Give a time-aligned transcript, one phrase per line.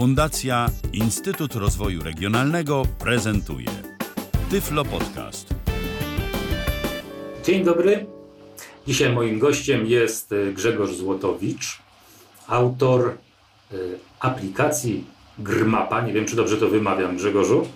[0.00, 3.68] Fundacja Instytut Rozwoju Regionalnego prezentuje
[4.50, 5.54] Tyflo Podcast.
[7.44, 8.06] Dzień dobry.
[8.86, 11.78] Dzisiaj moim gościem jest e, Grzegorz Złotowicz,
[12.46, 13.08] autor
[13.72, 13.76] e,
[14.20, 15.04] aplikacji
[15.38, 17.68] Grmapa, nie wiem czy dobrze to wymawiam Grzegorzu,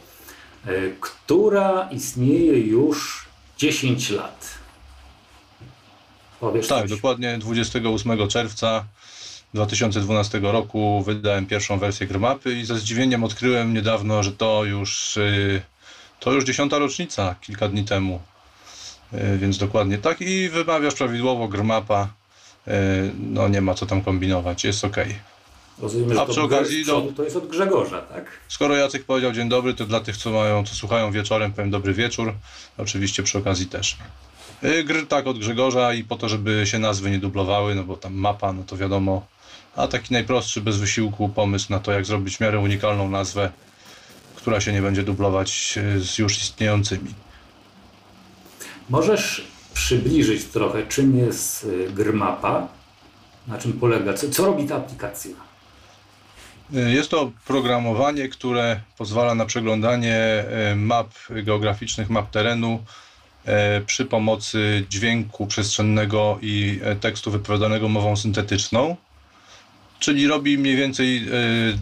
[0.66, 0.70] e,
[1.00, 3.26] która istnieje już
[3.58, 4.48] 10 lat.
[6.40, 6.90] Powiesz tak, coś?
[6.90, 8.84] dokładnie 28 czerwca
[9.54, 15.62] 2012 roku wydałem pierwszą wersję Grmapy i ze zdziwieniem odkryłem niedawno, że to już, y,
[16.20, 18.20] to już dziesiąta rocznica, kilka dni temu.
[19.12, 22.08] Y, więc dokładnie tak i wymawiasz prawidłowo Grmapa.
[22.68, 22.70] Y,
[23.18, 24.96] no nie ma co tam kombinować, jest ok.
[25.78, 28.24] Rozumiem, A przy okazji, no, to jest od Grzegorza, tak?
[28.48, 31.94] Skoro Jacek powiedział dzień dobry, to dla tych, co mają, co słuchają wieczorem, powiem dobry
[31.94, 32.34] wieczór.
[32.78, 33.96] Oczywiście przy okazji też.
[34.84, 38.14] Gr tak od Grzegorza i po to, żeby się nazwy nie dublowały, no bo tam
[38.14, 39.26] mapa, no to wiadomo,
[39.76, 43.50] a taki najprostszy, bez wysiłku pomysł na to, jak zrobić w miarę unikalną nazwę,
[44.36, 47.14] która się nie będzie dublować e, z już istniejącymi.
[48.90, 49.44] Możesz
[49.74, 52.68] przybliżyć trochę, czym jest e, Grmapa,
[53.48, 55.30] na czym polega, co, co robi ta aplikacja?
[56.74, 60.44] E, jest to programowanie, które pozwala na przeglądanie
[60.76, 62.84] map geograficznych, map terenu
[63.86, 68.96] przy pomocy dźwięku przestrzennego i tekstu wypowiadanego mową syntetyczną
[70.04, 71.78] czyli robi mniej więcej, y,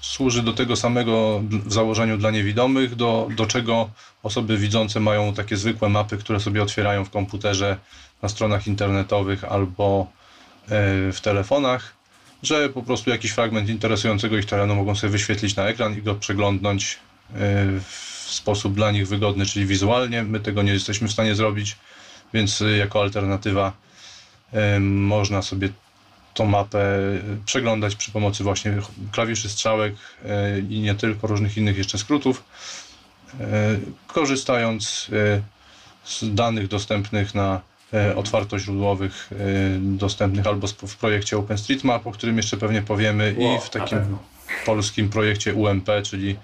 [0.00, 3.90] służy do tego samego w założeniu dla niewidomych, do, do czego
[4.22, 7.76] osoby widzące mają takie zwykłe mapy, które sobie otwierają w komputerze,
[8.22, 10.06] na stronach internetowych albo
[10.64, 10.68] y,
[11.12, 11.94] w telefonach,
[12.42, 16.14] że po prostu jakiś fragment interesującego ich terenu mogą sobie wyświetlić na ekran i go
[16.14, 17.36] przeglądnąć y,
[17.80, 20.22] w sposób dla nich wygodny, czyli wizualnie.
[20.22, 21.76] My tego nie jesteśmy w stanie zrobić,
[22.34, 23.72] więc jako alternatywa
[24.80, 25.68] można sobie
[26.34, 26.98] tą mapę
[27.44, 28.72] przeglądać przy pomocy właśnie
[29.12, 32.44] klawiszy strzałek e, i nie tylko różnych innych jeszcze skrótów,
[33.40, 33.46] e,
[34.06, 35.10] korzystając
[36.04, 37.60] z danych dostępnych na
[38.16, 39.30] otwartoźródłowych,
[39.78, 43.98] dostępnych albo w projekcie OpenStreetMap, o którym jeszcze pewnie powiemy, wow, i w takim
[44.66, 46.36] polskim projekcie UMP, czyli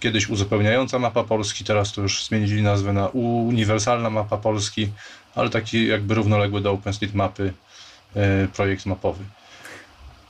[0.00, 4.88] kiedyś uzupełniająca mapa Polski, teraz to już zmienili nazwę na uniwersalna mapa Polski,
[5.34, 7.69] ale taki jakby równoległy do OpenStreetMapy E,
[8.52, 9.24] projekt mapowy.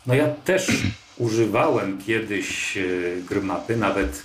[0.06, 0.66] No ja też
[1.18, 2.82] używałem kiedyś e,
[3.28, 4.22] grmapy, nawet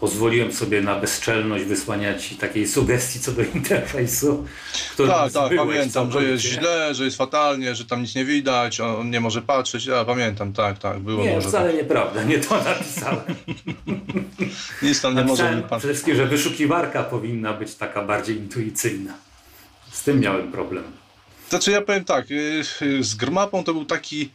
[0.00, 4.46] pozwoliłem sobie na bezczelność wysłania ci takiej sugestii co do interfejsu.
[4.96, 9.10] Tak, tak, pamiętam, że jest źle, że jest fatalnie, że tam nic nie widać, on
[9.10, 9.86] nie może patrzeć.
[9.86, 11.76] Ja pamiętam, tak, tak, było Nie, może wcale tak.
[11.76, 13.20] nieprawda, nie to napisałem.
[14.82, 15.78] nic tam nie może patrzeć.
[15.78, 19.12] Przede wszystkim, że wyszukiwarka powinna być taka bardziej intuicyjna.
[19.90, 21.03] Z tym miałem problem.
[21.54, 22.64] Znaczy ja powiem tak, y,
[23.00, 24.30] z Grmapą to był taki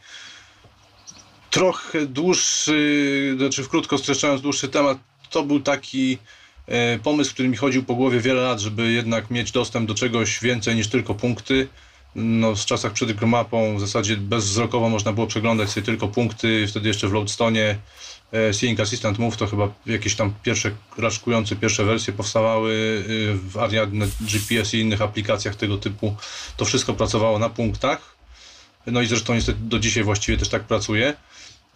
[1.50, 4.98] trochę dłuższy, znaczy w krótko streszczając dłuższy temat,
[5.30, 6.18] to był taki
[6.66, 10.40] e, pomysł, który mi chodził po głowie wiele lat, żeby jednak mieć dostęp do czegoś
[10.40, 11.68] więcej niż tylko punkty.
[12.14, 16.88] No, w czasach przed Grmapą w zasadzie bezwzrokowo można było przeglądać sobie tylko punkty, wtedy
[16.88, 17.76] jeszcze w Loadstone
[18.52, 24.06] Seeing Assistant Move to chyba jakieś tam pierwsze, raczkujące pierwsze wersje powstawały y, w Ariadne
[24.20, 26.16] GPS i innych aplikacjach tego typu.
[26.56, 28.16] To wszystko pracowało na punktach.
[28.86, 31.14] No i zresztą niestety do dzisiaj właściwie też tak pracuje.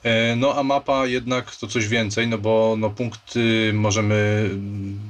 [0.02, 5.00] E, no a mapa jednak to coś więcej, no bo no, punkty możemy, mm,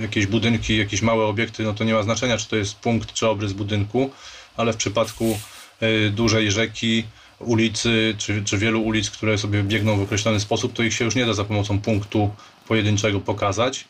[0.00, 3.28] jakieś budynki, jakieś małe obiekty, no to nie ma znaczenia, czy to jest punkt, czy
[3.28, 4.10] obrys budynku,
[4.56, 5.38] ale w przypadku
[5.80, 7.04] e, dużej rzeki,
[7.40, 11.14] ulicy, czy, czy wielu ulic, które sobie biegną w określony sposób, to ich się już
[11.14, 12.30] nie da za pomocą punktu
[12.68, 13.84] pojedynczego pokazać.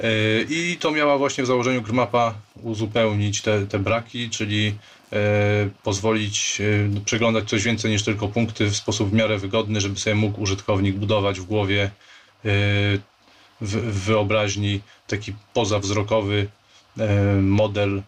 [0.00, 0.08] E,
[0.42, 4.74] I to miała właśnie w założeniu Grmapa uzupełnić te, te braki, czyli
[5.12, 5.16] e,
[5.82, 10.16] pozwolić e, przeglądać coś więcej niż tylko punkty w sposób w miarę wygodny, żeby sobie
[10.16, 11.90] mógł użytkownik budować w głowie
[13.60, 16.48] w, wyobraźni taki pozawzrokowy
[17.42, 18.02] model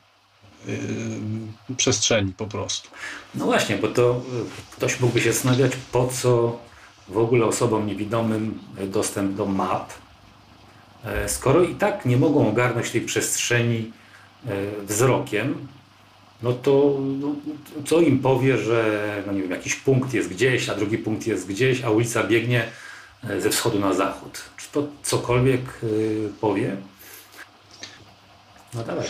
[1.77, 2.89] przestrzeni po prostu.
[3.35, 4.23] No właśnie, bo to
[4.71, 6.59] y, ktoś mógłby się zastanawiać, po co
[7.09, 9.93] w ogóle osobom niewidomym dostęp do map,
[11.05, 13.93] e, skoro i tak nie mogą ogarnąć tej przestrzeni
[14.47, 14.51] e,
[14.87, 15.67] wzrokiem,
[16.43, 17.35] no to no,
[17.87, 21.49] co im powie, że no nie wiem, jakiś punkt jest gdzieś, a drugi punkt jest
[21.49, 22.65] gdzieś, a ulica biegnie
[23.29, 24.43] e, ze wschodu na zachód.
[24.57, 25.81] Czy to cokolwiek
[26.41, 26.77] powie?
[28.75, 29.07] No dawaj.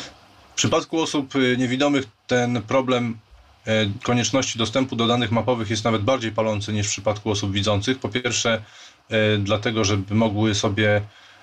[0.55, 3.19] W przypadku osób y, niewidomych ten problem
[3.67, 7.99] e, konieczności dostępu do danych mapowych jest nawet bardziej palący niż w przypadku osób widzących.
[7.99, 8.63] Po pierwsze,
[9.11, 11.03] e, dlatego, żeby mogły sobie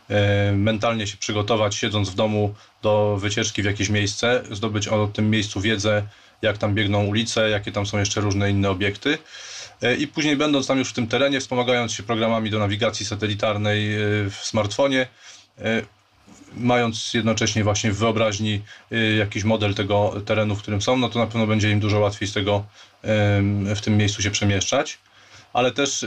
[0.09, 5.29] e, mentalnie się przygotować, siedząc w domu do wycieczki w jakieś miejsce, zdobyć o tym
[5.29, 6.03] miejscu wiedzę,
[6.41, 9.17] jak tam biegną ulice, jakie tam są jeszcze różne inne obiekty.
[9.99, 13.89] i później będąc tam już w tym terenie, wspomagając się programami do nawigacji satelitarnej
[14.29, 15.07] w smartfonie,
[16.53, 18.61] mając jednocześnie właśnie w wyobraźni
[19.17, 22.27] jakiś model tego terenu, w którym są, no to na pewno będzie im dużo łatwiej
[22.27, 22.65] z tego
[23.75, 24.97] w tym miejscu się przemieszczać.
[25.53, 26.05] Ale też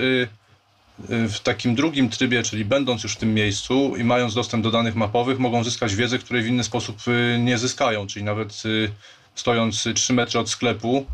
[0.99, 4.95] w takim drugim trybie, czyli będąc już w tym miejscu i mając dostęp do danych
[4.95, 8.07] mapowych, mogą zyskać wiedzę, której w inny sposób y, nie zyskają.
[8.07, 8.91] Czyli nawet y,
[9.35, 11.07] stojąc 3 metry od sklepu,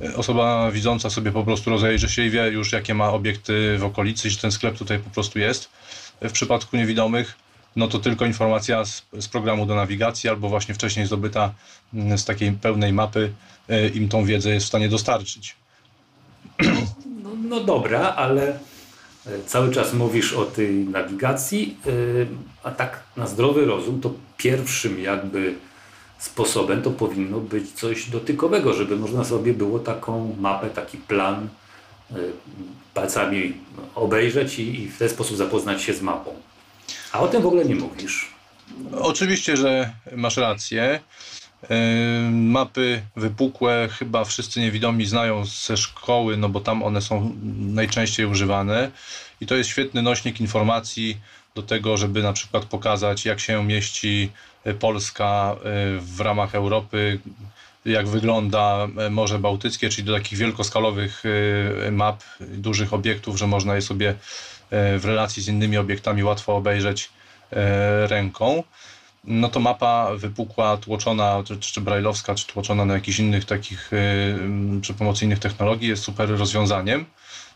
[0.00, 3.84] y, osoba widząca sobie po prostu rozejrzy się i wie już, jakie ma obiekty w
[3.84, 5.70] okolicy, że ten sklep tutaj po prostu jest.
[6.20, 7.34] W przypadku niewidomych,
[7.76, 11.54] no to tylko informacja z, z programu do nawigacji albo właśnie wcześniej zdobyta
[11.94, 13.32] mm, z takiej pełnej mapy
[13.94, 15.56] im tą wiedzę jest w stanie dostarczyć.
[17.22, 18.58] No, no dobra, ale
[19.26, 21.90] E, cały czas mówisz o tej nawigacji, e,
[22.62, 25.54] a tak na zdrowy rozum to pierwszym jakby
[26.18, 31.48] sposobem to powinno być coś dotykowego, żeby można sobie było taką mapę, taki plan
[32.10, 32.14] e,
[32.94, 33.54] palcami
[33.94, 36.34] obejrzeć i, w ten sposób zapoznać się z mapą.
[37.12, 38.30] A o tym w ogóle nie mówisz.
[39.00, 41.00] Oczywiście, że masz rację.
[42.30, 48.90] Mapy wypukłe chyba wszyscy niewidomi znają ze szkoły, no bo tam one są najczęściej używane
[49.40, 51.18] i to jest świetny nośnik informacji
[51.54, 54.30] do tego, żeby na przykład pokazać, jak się mieści
[54.64, 55.58] e, Polska e,
[55.98, 57.18] w ramach Europy,
[57.84, 61.22] jak wygląda e, Morze Bałtyckie, czyli do takich wielkoskalowych
[61.90, 64.14] map, dużych obiektów, że można je sobie
[64.72, 67.10] w relacji z innymi obiektami łatwo obejrzeć
[68.06, 68.62] ręką
[69.24, 73.90] no to mapa wypukła, tłoczona, czy, brajlowska, czy tłoczona na jakichś innych takich,
[74.72, 77.04] yy, przy pomocy innych technologii jest super rozwiązaniem.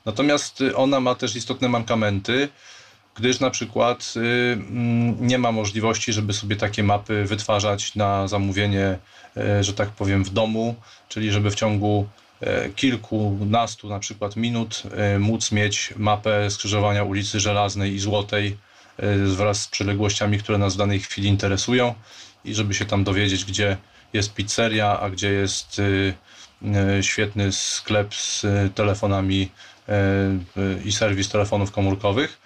[0.05, 2.49] Natomiast ona ma też istotne mankamenty,
[3.15, 4.15] gdyż na przykład
[5.21, 8.99] nie ma możliwości, żeby sobie takie mapy wytwarzać na zamówienie,
[9.61, 10.75] że tak powiem, w domu,
[11.09, 12.09] czyli żeby w ciągu
[12.77, 14.83] kilkunastu na przykład minut
[15.15, 18.57] y, móc mieć mapę skrzyżowania ulicy Żelaznej i Złotej
[19.03, 21.95] Y, wraz z przyległościami, które nas w danej chwili interesują
[22.45, 23.77] i żeby się tam dowiedzieć, gdzie
[24.13, 25.83] jest pizzeria, a gdzie jest
[27.01, 29.49] świetny sklep z telefonami
[30.85, 32.39] i serwis telefonów komórkowych.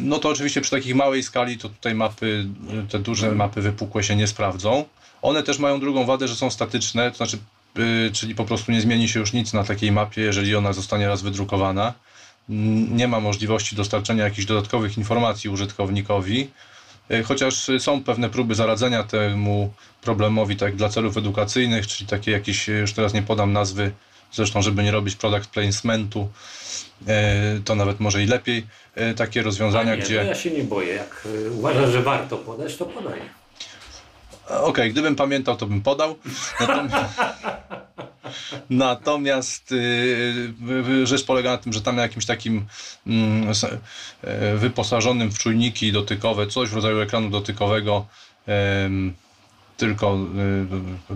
[0.00, 2.46] No to oczywiście przy takiej małej skali to tutaj mapy,
[2.90, 4.84] te duże mapy wypukłe się nie sprawdzą.
[5.22, 7.38] One też mają drugą wadę, że są statyczne, to znaczy,
[8.12, 11.22] czyli po prostu nie zmieni się już nic na takiej mapie, jeżeli ona zostanie raz
[11.22, 11.94] wydrukowana
[12.48, 16.50] nie ma możliwości dostarczenia jakichś dodatkowych informacji użytkownikowi,
[17.10, 22.68] e, chociaż są pewne próby zaradzenia temu problemowi tak dla celów edukacyjnych, czyli takie jakieś,
[22.68, 23.92] e, już teraz nie podam nazwy,
[24.32, 26.28] zresztą żeby nie robić product placementu,
[27.64, 28.66] to nawet może i lepiej
[29.16, 30.14] takie rozwiązania, nie, gdzie...
[30.14, 33.41] ja się nie boję, jak uważasz, że warto podać, to podaj.
[34.52, 36.18] Okej, okay, gdybym pamiętał, to bym podał.
[36.60, 37.20] Natomiast,
[38.70, 42.66] natomiast yy, rzecz polega na tym, że tam na jakimś takim
[43.06, 48.06] yy, wyposażonym w czujniki dotykowe, coś w rodzaju ekranu dotykowego,
[48.46, 48.54] yy,
[49.76, 50.18] tylko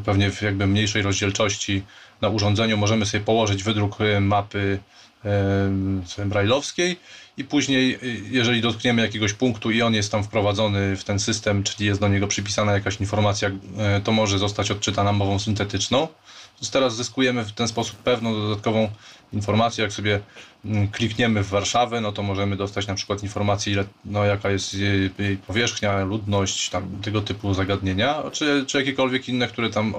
[0.05, 1.83] pewnie w jakby mniejszej rozdzielczości
[2.21, 4.79] na urządzeniu możemy sobie położyć wydruk y, mapy
[6.27, 6.97] brajlowskiej
[7.37, 11.63] i później, y, jeżeli dotkniemy jakiegoś punktu i on jest tam wprowadzony w ten system,
[11.63, 13.53] czyli jest do niego przypisana jakaś informacja, y,
[14.05, 16.09] to może zostać odczytana mową syntetyczną.
[16.61, 18.91] Więc teraz zyskujemy w ten sposób pewną dodatkową
[19.33, 19.85] informację.
[19.85, 20.21] Jak sobie
[20.65, 24.75] mm, klikniemy w Warszawę, no to możemy dostać na przykład informację, ile, no, jaka jest
[24.75, 29.97] jej, jej powierzchnia, ludność, tam, tego typu zagadnienia, czy, czy jakiekolwiek inne, które tam y,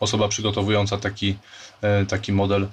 [0.00, 1.36] osoba przygotowująca taki,
[2.02, 2.68] y, taki model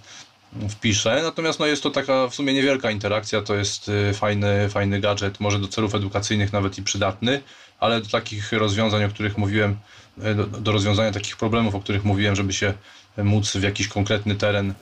[0.70, 1.22] wpiszę.
[1.24, 5.40] Natomiast no, jest to taka w sumie niewielka interakcja, to jest y, fajny, fajny gadżet,
[5.40, 7.42] może do celów edukacyjnych nawet i przydatny,
[7.80, 9.78] ale do takich rozwiązań, o których mówiłem,
[10.26, 12.74] y, do, do rozwiązania takich problemów, o których mówiłem, żeby się
[13.18, 14.74] móc w jakiś konkretny teren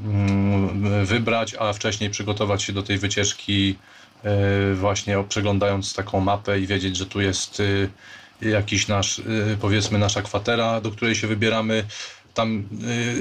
[0.00, 3.76] mm, wybrać, a wcześniej przygotować się do tej wycieczki
[4.72, 7.62] y, właśnie przeglądając taką mapę i wiedzieć, że tu jest
[8.42, 9.22] jakiś nasz,
[9.60, 11.84] powiedzmy nasza kwatera, do której się wybieramy,
[12.38, 12.64] tam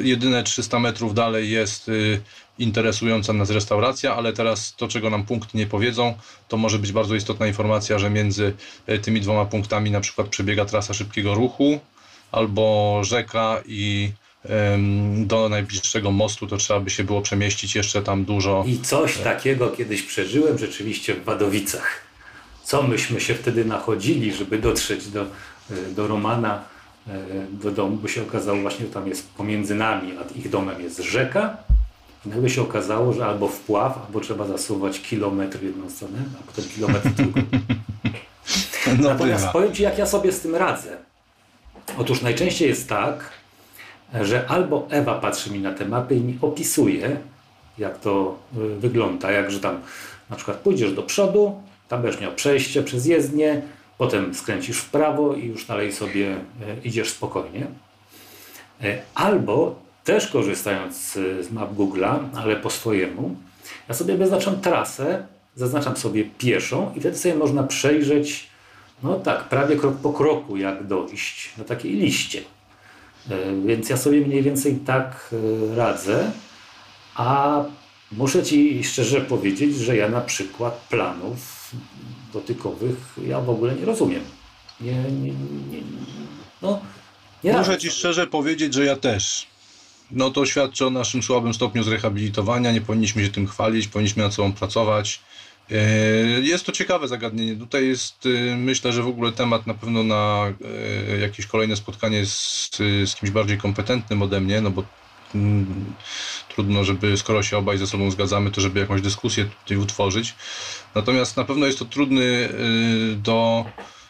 [0.01, 2.21] y, jedyne 300 metrów dalej jest y,
[2.59, 6.13] interesująca nas restauracja, ale teraz to, czego nam punkty nie powiedzą,
[6.47, 8.53] to może być bardzo istotna informacja, że między
[8.89, 11.79] y, tymi dwoma punktami na przykład przebiega trasa szybkiego ruchu
[12.31, 14.11] albo rzeka i
[15.25, 18.63] do najbliższego mostu to trzeba by się było przemieścić jeszcze tam dużo.
[18.67, 22.01] I coś takiego kiedyś przeżyłem rzeczywiście w Wadowicach.
[22.63, 25.25] Co myśmy się wtedy nachodzili, żeby dotrzeć do,
[25.95, 26.63] do Romana
[27.51, 30.99] do domu, bo się okazało właśnie, że tam jest pomiędzy nami a ich domem jest
[30.99, 31.57] rzeka
[32.25, 36.47] i nagle się okazało, że albo wpław, albo trzeba zasuwać kilometr w jedną stronę, a
[36.47, 37.41] potem kilometr w drugą.
[38.87, 39.53] No Natomiast bywa.
[39.53, 40.97] powiem Ci, jak ja sobie z tym radzę.
[41.97, 43.31] Otóż najczęściej jest tak,
[44.21, 47.17] że albo Ewa patrzy mi na te mapy i mi opisuje,
[47.77, 49.81] jak to y, wygląda, jakże tam
[50.29, 53.61] na przykład pójdziesz do przodu, tam będziesz miał przejście przez jezdnię,
[53.97, 56.37] potem skręcisz w prawo i już dalej sobie y,
[56.83, 57.67] idziesz spokojnie.
[58.83, 61.11] Y, albo też korzystając
[61.41, 63.35] z map Google'a, ale po swojemu,
[63.89, 68.47] ja sobie wyznaczam trasę, zaznaczam sobie pieszą i wtedy sobie można przejrzeć,
[69.03, 72.41] no tak, prawie krok po kroku, jak dojść na takiej liście.
[73.65, 75.35] Więc ja sobie mniej więcej tak
[75.75, 76.31] radzę.
[77.15, 77.63] A
[78.11, 81.56] muszę Ci szczerze powiedzieć, że ja na przykład planów
[82.33, 84.23] dotykowych ja w ogóle nie rozumiem.
[84.81, 85.31] Nie, nie,
[85.71, 85.81] nie,
[86.61, 86.81] no,
[87.43, 89.47] nie muszę Ci szczerze powiedzieć, że ja też.
[90.11, 94.33] No to świadczy o naszym słabym stopniu zrehabilitowania, nie powinniśmy się tym chwalić, powinniśmy nad
[94.33, 95.19] sobą pracować.
[95.71, 95.75] E,
[96.41, 97.55] jest to ciekawe zagadnienie.
[97.55, 100.53] Tutaj jest, e, myślę, że w ogóle temat na pewno na
[101.11, 102.69] e, jakieś kolejne spotkanie z,
[103.05, 104.83] z kimś bardziej kompetentnym ode mnie, no bo
[106.49, 110.35] trudno, żeby skoro się obaj ze sobą zgadzamy, to żeby jakąś dyskusję tutaj utworzyć.
[110.95, 113.65] Natomiast na pewno jest to trudny y, do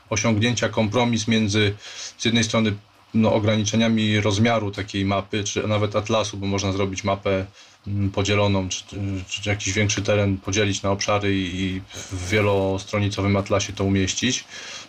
[0.09, 1.75] osiągnięcia kompromis między
[2.17, 2.73] z jednej strony
[3.13, 7.45] no, ograniczeniami rozmiaru takiej mapy, czy nawet atlasu, bo można zrobić mapę
[7.87, 8.83] mm, podzieloną, czy,
[9.27, 11.81] czy jakiś większy teren podzielić na obszary i
[12.11, 14.45] w wielostronicowym atlasie to umieścić.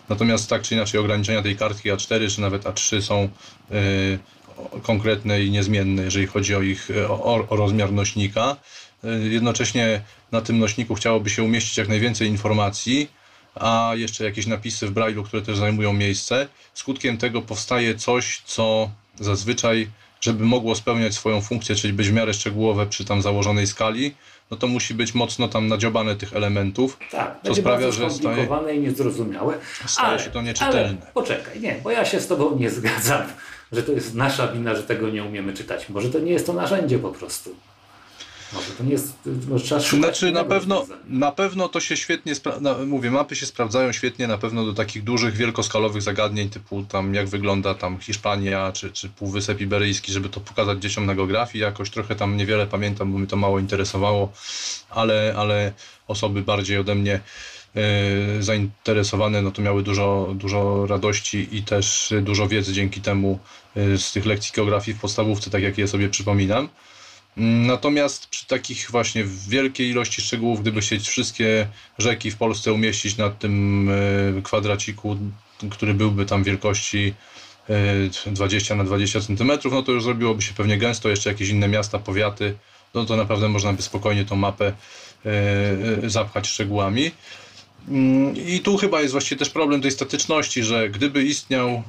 [0.09, 3.29] Natomiast tak czy inaczej ograniczenia tej kartki A4 czy nawet A3 są
[3.71, 4.19] yy,
[4.83, 8.57] konkretne i niezmienne, jeżeli chodzi o ich o, o rozmiar nośnika.
[9.31, 13.11] Jednocześnie na tym nośniku chciałoby się umieścić jak najwięcej informacji,
[13.55, 16.49] a jeszcze jakieś napisy w Braille'u, które też zajmują miejsce.
[16.75, 19.89] Skutkiem tego powstaje coś, co zazwyczaj,
[20.21, 24.15] żeby mogło spełniać swoją funkcję, czyli być w miarę szczegółowe przy tam założonej skali,
[24.51, 28.81] no to musi być mocno tam nadziobane tych elementów, tak, co sprawia, że staje, i
[28.81, 29.55] niezrozumiałe.
[29.87, 30.97] Staje ale, się to nieczytelne.
[31.03, 33.23] Ale poczekaj, nie, bo ja się z Tobą nie zgadzam
[33.73, 35.89] że to jest nasza wina, że tego nie umiemy czytać.
[35.89, 37.55] Może to nie jest to narzędzie po prostu.
[38.53, 39.13] Może to nie jest,
[39.49, 43.47] może trzeba szukać Znaczy na pewno, na pewno to się świetnie, no, mówię, mapy się
[43.47, 48.73] sprawdzają świetnie na pewno do takich dużych, wielkoskalowych zagadnień typu tam jak wygląda tam Hiszpania
[48.73, 51.63] czy, czy Półwysep Iberyjski, żeby to pokazać dzieciom na geografii.
[51.63, 54.33] Jakoś trochę tam niewiele pamiętam, bo mi to mało interesowało,
[54.91, 55.73] ale, ale
[56.07, 57.21] osoby bardziej ode mnie
[57.77, 63.39] E, zainteresowane, no to miały dużo, dużo radości i też dużo wiedzy dzięki temu
[63.77, 66.69] e, z tych lekcji geografii w podstawówce, tak jak je sobie przypominam.
[67.39, 71.69] Natomiast przy takich właśnie wielkiej ilości szczegółów, gdyby chcieć wszystkie
[71.99, 73.89] rzeki w Polsce umieścić na tym
[74.39, 75.17] e, kwadraciku,
[75.71, 77.15] który byłby tam wielkości
[78.27, 81.99] 20 na 20 cm, no to już zrobiłoby się pewnie gęsto, jeszcze jakieś inne miasta,
[81.99, 82.55] powiaty,
[82.95, 84.73] no to naprawdę można by spokojnie tą mapę
[86.07, 87.11] zapchać szczegółami.
[87.89, 91.83] Mm, I tu chyba jest właściwie też problem tej statyczności, że gdyby istniał e,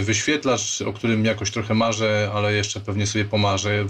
[0.00, 3.86] wyświetlacz, o którym jakoś trochę marzę, ale jeszcze pewnie sobie pomarzę, e,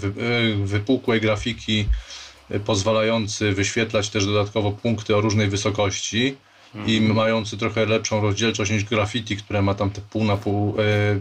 [0.65, 1.85] wypukłej grafiki
[2.49, 6.35] e, pozwalający wyświetlać też dodatkowo punkty o różnej wysokości
[6.75, 6.95] mhm.
[6.95, 10.75] i mający trochę lepszą rozdzielczość niż graffiti, które ma tam te pół na pół,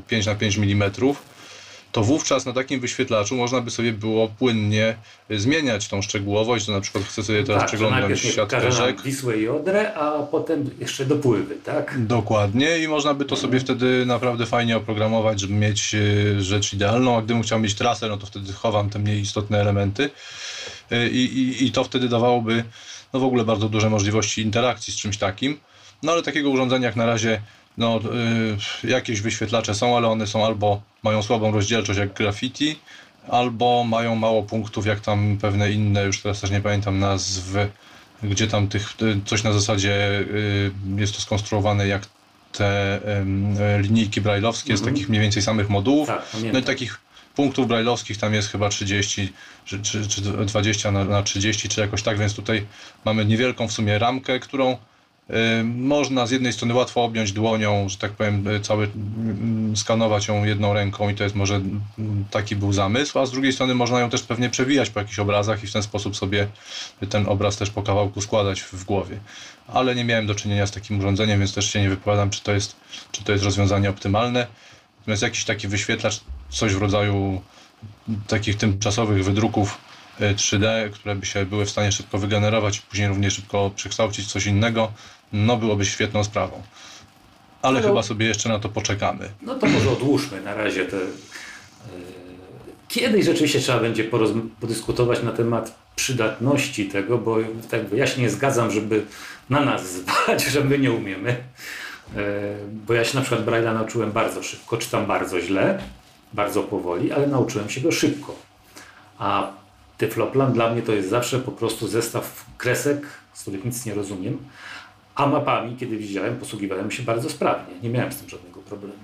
[0.08, 0.90] 5 na 5 mm
[1.98, 4.94] to wówczas na takim wyświetlaczu można by sobie było płynnie
[5.30, 9.02] zmieniać tą szczegółowość, że na przykład chcę sobie teraz tak, przeglądać siatkę rzek.
[9.02, 12.06] Wisłę i Odrę, a potem jeszcze dopływy, tak?
[12.06, 17.18] Dokładnie i można by to sobie wtedy naprawdę fajnie oprogramować, żeby mieć e, rzecz idealną,
[17.18, 20.10] a gdybym chciał mieć trasę, no to wtedy chowam te mniej istotne elementy
[20.90, 22.64] e, i, i, i to wtedy dawałoby
[23.12, 25.60] no w ogóle bardzo duże możliwości interakcji z czymś takim.
[26.02, 27.40] No ale takiego urządzenia jak na razie
[27.78, 28.00] no,
[28.84, 32.78] y, jakieś wyświetlacze są, ale one są albo mają słabą rozdzielczość jak graffiti,
[33.28, 37.68] albo mają mało punktów jak tam pewne inne, już teraz też nie pamiętam nazwy,
[38.22, 42.06] gdzie tam tych, y, coś na zasadzie y, jest to skonstruowane jak
[42.52, 43.00] te
[43.78, 44.94] linijki brajlowskie z mhm.
[44.94, 46.08] takich mniej więcej samych modułów.
[46.08, 47.00] Tak, no i takich
[47.34, 49.32] punktów brajlowskich tam jest chyba 30
[49.64, 52.66] czy, czy, czy 20 na, na 30, czy jakoś tak, więc tutaj
[53.04, 54.78] mamy niewielką w sumie ramkę, którą
[55.64, 58.88] można z jednej strony łatwo objąć dłonią, że tak powiem, e, cały,
[59.74, 61.60] skanować ją jedną ręką i to jest może
[62.30, 65.64] taki był zamysł, a z drugiej strony można ją też pewnie przewijać po jakichś obrazach
[65.64, 66.48] i w ten sposób sobie
[67.10, 69.18] ten obraz też po kawałku składać w głowie.
[69.66, 72.52] Ale nie miałem do czynienia z takim urządzeniem, więc też się nie wypowiadam, czy to
[72.52, 72.76] jest,
[73.12, 74.46] czy to jest rozwiązanie optymalne.
[74.98, 77.42] Natomiast jakiś taki wyświetlacz, coś w rodzaju
[78.26, 79.78] takich tymczasowych wydruków
[80.20, 84.46] 3D, e, które by się były w stanie szybko wygenerować później równie szybko przekształcić coś
[84.46, 84.92] innego,
[85.32, 86.62] no byłoby świetną sprawą.
[87.62, 89.28] Ale no, chyba sobie jeszcze na to poczekamy.
[89.42, 90.96] No to może odłóżmy na razie te.
[92.88, 94.04] Kiedyś rzeczywiście trzeba będzie
[94.60, 97.36] podyskutować na temat przydatności tego, bo
[97.70, 99.04] tak, ja się nie zgadzam, żeby
[99.50, 101.30] na nas zwalać, że my nie umiemy.
[101.30, 101.36] E,
[102.86, 105.82] bo ja się na przykład Braille'a nauczyłem bardzo szybko, czytam bardzo źle,
[106.32, 108.34] bardzo powoli, ale nauczyłem się go szybko.
[109.18, 109.52] A
[109.98, 114.38] Tyfloplan dla mnie to jest zawsze po prostu zestaw kresek, z których nic nie rozumiem,
[115.18, 117.74] a mapami, kiedy widziałem, posługiwałem się bardzo sprawnie.
[117.82, 118.94] Nie miałem z tym żadnego problemu.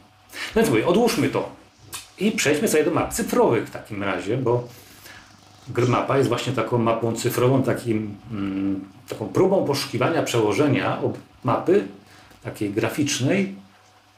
[0.54, 1.50] No więc mówię, odłóżmy to
[2.18, 4.68] i przejdźmy sobie do map cyfrowych w takim razie, bo
[5.68, 10.98] Grmapa jest właśnie taką mapą cyfrową, takim, mm, taką próbą poszukiwania przełożenia
[11.44, 11.86] mapy
[12.42, 13.54] takiej graficznej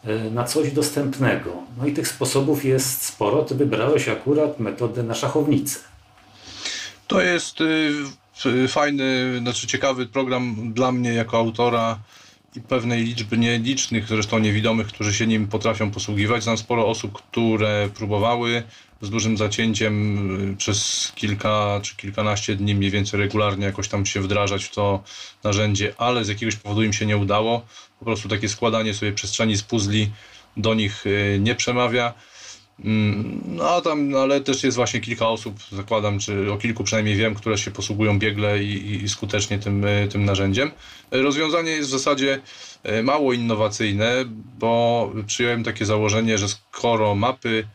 [0.04, 1.52] e, na coś dostępnego.
[1.78, 3.42] No i tych sposobów jest sporo.
[3.42, 5.78] Ty wybrałeś akurat metodę na szachownicę.
[7.06, 7.92] To jest y,
[8.68, 11.98] fajny, znaczy ciekawy program dla mnie jako autora
[12.56, 16.42] i pewnej liczby nielicznych, zresztą niewidomych, którzy się nim potrafią posługiwać.
[16.42, 18.62] Znam sporo osób, które próbowały
[19.00, 24.20] z dużym zacięciem y, przez kilka czy kilkanaście dni mniej więcej regularnie jakoś tam się
[24.20, 25.02] wdrażać w to
[25.44, 27.66] narzędzie, ale z jakiegoś powodu im się nie udało.
[27.98, 30.10] Po prostu takie składanie sobie przestrzeni z puzli
[30.56, 32.14] do nich y, nie przemawia.
[32.84, 37.34] Mm, no tam, ale też jest właśnie kilka osób, zakładam, czy o kilku przynajmniej wiem,
[37.34, 40.70] które się posługują biegle i, i skutecznie tym, y, tym narzędziem.
[41.10, 42.40] Rozwiązanie jest w zasadzie
[43.02, 44.24] mało innowacyjne,
[44.58, 47.66] bo przyjąłem takie założenie, że skoro mapy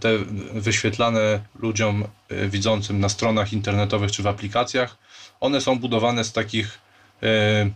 [0.00, 0.18] te
[0.52, 4.96] wyświetlane ludziom e, widzącym na stronach internetowych czy w aplikacjach,
[5.40, 6.78] one są budowane z takich
[7.22, 7.70] e,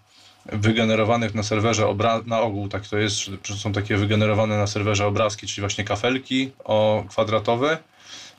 [0.53, 3.19] wygenerowanych na serwerze obra- na ogół tak to jest,
[3.57, 7.79] są takie wygenerowane na serwerze obrazki, czyli właśnie kafelki o kwadratowe.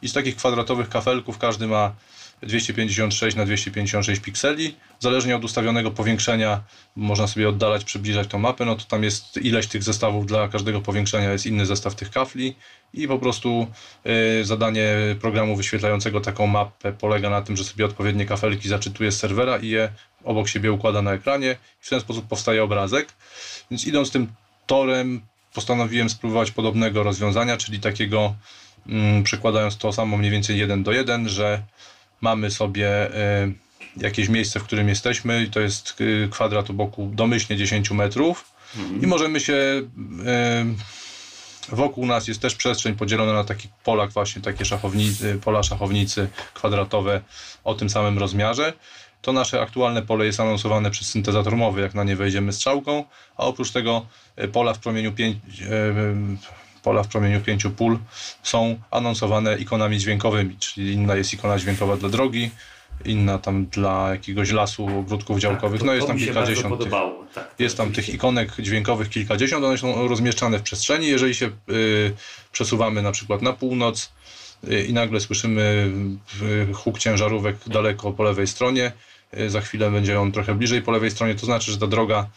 [0.02, 1.96] I z takich kwadratowych kafelków każdy ma
[2.42, 4.76] 256 na 256 pikseli.
[5.00, 6.64] Zależnie od ustawionego powiększenia
[6.96, 10.82] można sobie oddalać, przybliżać tą mapę, no to tam jest ileś tych zestawów dla każdego
[10.82, 12.56] powiększenia, jest inny zestaw tych kafli
[12.94, 13.68] i po prostu
[14.42, 19.20] y, zadanie programu wyświetlającego taką mapę polega na tym, że sobie odpowiednie kafelki zaczytuje z
[19.20, 19.90] serwera i je
[20.24, 23.14] obok siebie układa na ekranie i w ten sposób powstaje obrazek.
[23.72, 24.28] Więc idąc tym
[24.66, 25.22] torem
[25.54, 28.36] postanowiłem spróbować podobnego rozwiązania, czyli takiego
[28.88, 31.64] mm, przekładając to samo mniej więcej jeden do jeden, że
[32.22, 33.54] mamy sobie y,
[33.98, 39.04] jakieś miejsce, w którym jesteśmy to jest y, kwadrat boku domyślnie 10 metrów mhm.
[39.04, 44.66] i możemy się y, wokół nas jest też przestrzeń podzielona na takich polach właśnie, takie
[44.66, 47.22] szachownicy, pola szachownicy kwadratowe
[47.64, 48.74] o tym samym rozmiarze.
[49.22, 53.04] To nasze aktualne pole jest anonsowane przez syntezator mowy, jak na nie wejdziemy strzałką,
[53.38, 54.06] a oprócz tego
[54.52, 55.38] pola w promieniu 5,
[56.86, 57.98] pola w promieniu pięciu pól
[58.44, 62.52] są anonsowane ikonami dźwiękowymi, czyli inna jest ikona dźwiękowa dla drogi,
[63.06, 65.80] inna tam dla jakiegoś lasu, ogródków działkowych.
[65.80, 66.80] Tak, no jest tam kilkadziesiąt.
[66.80, 66.92] Tych,
[67.34, 71.08] tak, jest tam tych ikonek dźwiękowych kilkadziesiąt, one są rozmieszczane w przestrzeni.
[71.08, 72.14] Jeżeli się y,
[72.52, 74.12] przesuwamy na przykład na północ
[74.70, 75.92] y, i nagle słyszymy
[76.42, 78.92] y, huk ciężarówek daleko po lewej stronie,
[79.40, 82.30] y, za chwilę będzie on trochę bliżej po lewej stronie, to znaczy, że ta droga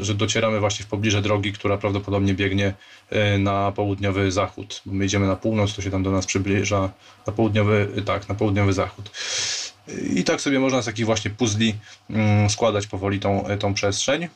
[0.00, 2.74] że docieramy właśnie w pobliże drogi, która prawdopodobnie biegnie
[3.12, 4.82] y, na południowy zachód.
[4.86, 6.90] My idziemy na północ, to się tam do nas przybliża
[7.26, 9.10] na południowy, y, tak, na południowy zachód.
[10.14, 11.74] I tak sobie można z takich właśnie puzli
[12.10, 14.28] mm, składać powoli tą, tą przestrzeń.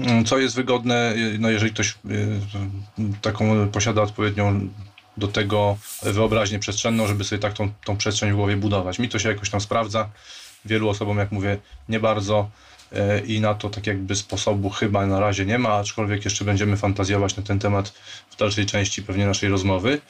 [0.00, 1.94] Mm, co jest wygodne, no jeżeli ktoś
[3.22, 4.68] taką posiada odpowiednią
[5.16, 8.98] do tego wyobraźnię przestrzenną, żeby sobie tak tą, tą przestrzeń w głowie budować.
[8.98, 10.08] Mi to się jakoś tam sprawdza.
[10.64, 12.50] Wielu osobom, jak mówię, nie bardzo
[13.26, 17.36] i na to tak jakby sposobu chyba na razie nie ma, aczkolwiek jeszcze będziemy fantazjować
[17.36, 17.88] na ten temat
[18.30, 20.00] w dalszej części pewnie naszej rozmowy.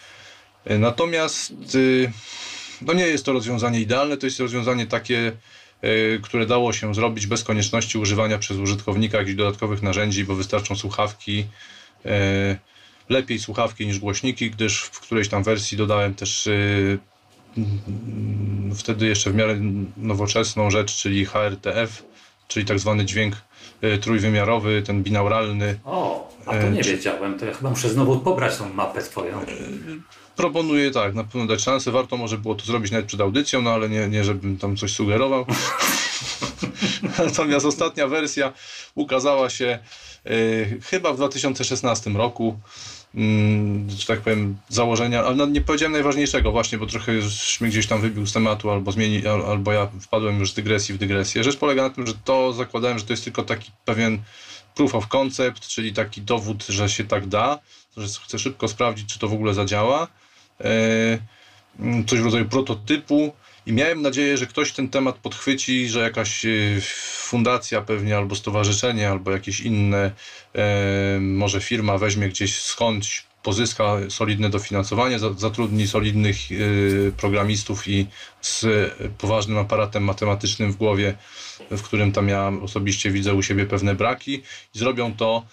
[0.65, 2.13] E, natomiast y,
[2.83, 5.33] no nie jest to rozwiązanie idealne, to jest rozwiązanie takie,
[5.83, 10.77] e, które dało się zrobić bez konieczności używania przez użytkownika jakichś dodatkowych narzędzi, bo wystarczą
[10.77, 11.45] słuchawki,
[13.09, 16.99] lepiej słuchawki niż głośniki, gdyż w którejś tam wersji dodałem też y,
[18.75, 19.61] wtedy jeszcze w miarę
[19.97, 22.03] nowoczesną rzecz, czyli HRTF,
[22.49, 23.35] czyli tak zwany dźwięk
[23.81, 25.79] e, trójwymiarowy, ten binauralny.
[25.85, 29.41] O, a to nie e, wiedziałem, to ja chyba muszę znowu pobrać tą mapę twoją.
[29.41, 29.47] E,
[30.37, 33.71] proponuję tak, na pewno dać szansę, warto może było to zrobić nawet przed audycją, no
[33.71, 35.47] ale nie, nie żebym tam coś sugerował.
[37.19, 38.53] Natomiast ostatnia wersja
[38.95, 39.79] ukazała się
[40.91, 42.61] chyba w 2016 roku.
[43.15, 47.71] Mm, że tak powiem, założenia, ale no nie powiedziałem najważniejszego właśnie, bo trochę już mnie
[47.71, 51.45] gdzieś tam wybił z tematu, albo zmieni, albo ja wpadłem już z dygresji w dygresję.
[51.45, 54.19] Rzecz polega na tym, że to zakładałem, że to jest tylko taki pewien
[54.75, 57.59] proof of concept, czyli taki dowód, że się tak da,
[57.97, 60.09] że chcę szybko sprawdzić, czy to w ogóle zadziała.
[60.61, 60.69] E,
[61.79, 63.33] mm, coś w rodzaju prototypu,
[63.69, 66.49] i miałem nadzieję, że ktoś ten temat podchwyci, że jakaś e,
[67.17, 70.13] fundacja pewnie, albo stowarzyszenie, albo jakieś inne,
[70.55, 76.57] e, może firma weźmie gdzieś skądś, pozyska solidne dofinansowanie, zatrudni solidnych e,
[77.13, 78.07] programistów i
[78.41, 78.67] z
[79.19, 81.15] poważnym aparatem matematycznym w głowie,
[81.71, 84.43] w którym tam ja osobiście widzę u siebie pewne braki
[84.75, 85.47] i zrobią to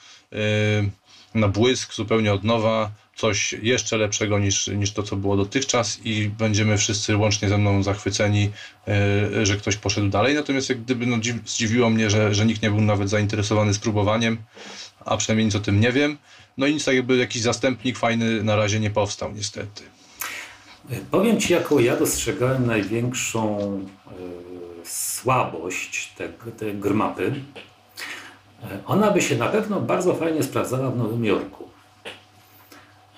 [1.33, 6.29] na błysk, zupełnie od nowa, coś jeszcze lepszego niż, niż to, co było dotychczas i
[6.29, 8.51] będziemy wszyscy łącznie ze mną zachwyceni,
[8.87, 10.35] e, że ktoś poszedł dalej.
[10.35, 14.37] Natomiast jak gdyby no, zdziwiło mnie, że, że nikt nie był nawet zainteresowany spróbowaniem,
[15.05, 16.17] a przynajmniej nic o tym nie wiem.
[16.57, 19.83] No i nic tak jakby jakiś zastępnik fajny na razie nie powstał niestety.
[21.11, 23.59] Powiem Ci, jaką ja dostrzegałem największą
[24.83, 27.33] y, słabość tej te grmapy.
[28.85, 31.74] Ona by się na pewno bardzo fajnie sprawdzała w Nowym Jorku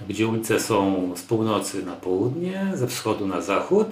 [0.09, 3.87] gdzie ulice są z północy na południe, ze wschodu na zachód,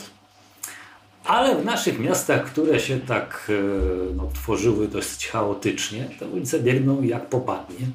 [1.25, 7.01] ale w naszych miastach, które się tak e, no, tworzyły dosyć chaotycznie, te ulice biegną
[7.01, 7.87] jak popadnie.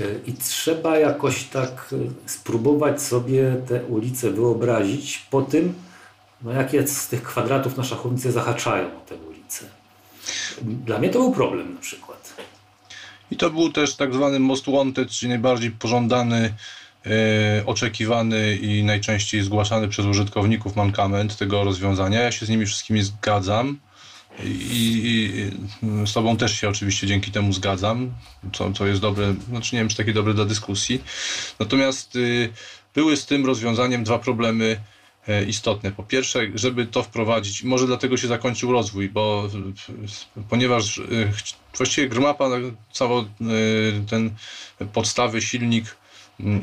[0.00, 1.96] E, I trzeba jakoś tak e,
[2.28, 5.74] spróbować sobie te ulice wyobrazić po tym,
[6.42, 9.64] no jakie z tych kwadratów nasze ulice zahaczają o te ulice.
[10.62, 12.34] Dla mnie to był problem na przykład.
[13.30, 16.54] I to był też tak zwany most wanted, czyli najbardziej pożądany
[17.66, 22.20] oczekiwany i najczęściej zgłaszany przez użytkowników mankament tego rozwiązania.
[22.20, 23.78] Ja się z nimi wszystkimi zgadzam.
[24.44, 28.10] I, I, z Tobą też się oczywiście dzięki temu zgadzam,
[28.52, 31.02] co, co jest dobre, znaczy nie wiem, czy takie dobre dla dyskusji.
[31.58, 32.52] Natomiast y,
[32.94, 34.80] były z tym rozwiązaniem dwa problemy
[35.28, 35.92] y, istotne.
[35.92, 39.48] Po pierwsze, żeby to wprowadzić, może dlatego się zakończył rozwój, bo
[40.48, 41.32] ponieważ y,
[41.76, 42.48] właściwie Grmapa,
[42.92, 43.24] cały
[44.10, 44.30] ten
[44.92, 45.96] podstawy, silnik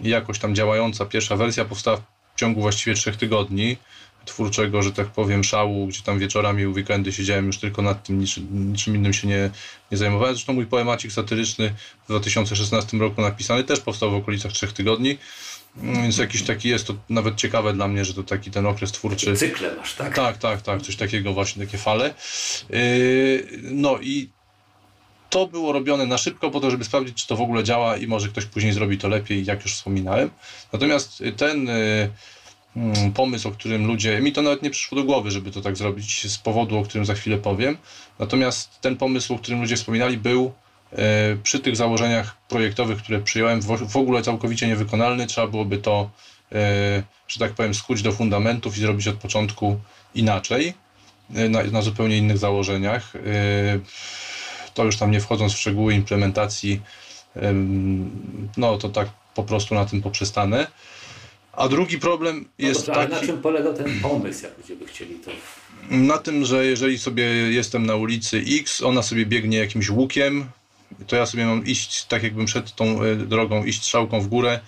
[0.03, 3.77] jakoś tam działająca pierwsza wersja powstała w ciągu właściwie trzech tygodni
[4.25, 8.19] twórczego, że tak powiem, szału, gdzie tam wieczorami u weekendy siedziałem już tylko nad tym,
[8.19, 9.49] niczym, niczym innym się nie,
[9.91, 10.35] nie zajmowałem.
[10.35, 15.17] Zresztą mój poemacik satyryczny w 2016 roku napisany też powstał w okolicach trzech tygodni.
[15.77, 18.91] Mm, więc jakiś taki jest to nawet ciekawe dla mnie, że to taki ten okres
[18.91, 19.35] twórczy.
[19.35, 20.15] Cykle masz, tak?
[20.15, 22.13] Tak, tak, tak, coś takiego właśnie, takie fale.
[22.69, 24.29] Yy, no i
[25.29, 28.07] to było robione na szybko po to, żeby sprawdzić, czy to w ogóle działa i
[28.07, 30.29] może ktoś później zrobi to lepiej, jak już wspominałem.
[30.73, 32.09] Natomiast ten y,
[32.75, 35.77] mm, pomysł, o którym ludzie, mi to nawet nie przyszło do głowy, żeby to tak
[35.77, 37.77] zrobić z powodu, o którym za chwilę powiem.
[38.19, 40.53] Natomiast ten pomysł, o którym ludzie wspominali, był
[40.93, 40.97] y,
[41.43, 45.27] przy tych założeniach projektowych, które przyjąłem, w ogóle całkowicie niewykonalny.
[45.27, 46.09] Trzeba byłoby to,
[46.51, 46.55] y,
[47.27, 49.79] że tak powiem, skuć do fundamentów i zrobić od początku
[50.15, 50.73] inaczej,
[51.29, 53.13] na, na zupełnie innych założeniach
[54.79, 56.81] to już tam nie wchodząc w szczegóły implementacji,
[58.57, 60.67] no to tak po prostu na tym poprzestanę.
[61.53, 63.13] A drugi problem no jest no taki...
[63.13, 65.31] na czym polega ten pomysł, jak ludzie by chcieli to...
[65.91, 70.45] Na tym, że jeżeli sobie jestem na ulicy X, ona sobie biegnie jakimś łukiem,
[71.07, 74.59] to ja sobie mam iść, tak jakbym przed tą e, drogą, iść strzałką w górę,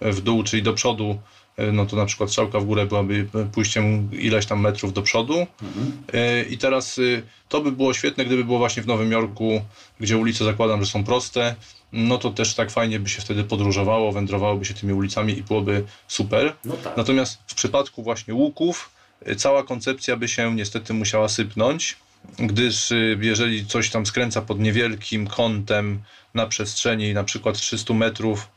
[0.00, 1.31] w dół, czyli do przodu, E,
[1.72, 5.46] no to na przykład strzałka w górę byłaby pójściem ileś tam metrów do przodu.
[5.62, 6.48] Mhm.
[6.50, 9.62] I teraz y, to by było świetne, gdyby było właśnie w Nowym Jorku,
[10.00, 11.54] gdzie ulice zakładam, że są proste.
[11.92, 15.84] No to też tak fajnie by się wtedy podróżowało, wędrowałoby się tymi ulicami i byłoby
[16.08, 16.52] super.
[16.64, 16.96] No tak.
[16.96, 18.90] Natomiast w przypadku właśnie łuków,
[19.28, 21.96] y, cała koncepcja by się niestety musiała sypnąć
[22.38, 26.02] gdyż jeżeli coś tam skręca pod niewielkim kątem
[26.34, 28.48] na przestrzeni na przykład 300 metrów,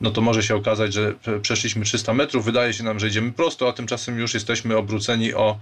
[0.00, 3.68] no to może się okazać, że przeszliśmy 300 metrów, wydaje się nam, że idziemy prosto,
[3.68, 5.58] a tymczasem już jesteśmy obróceni o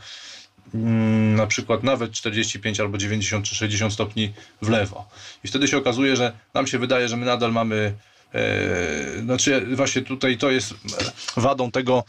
[0.74, 5.08] mm, na przykład nawet 45 albo 90 czy 60 stopni w lewo.
[5.44, 7.94] I wtedy się okazuje, że nam się wydaje, że my nadal mamy
[8.34, 10.74] e, znaczy właśnie tutaj to jest
[11.36, 12.04] wadą tego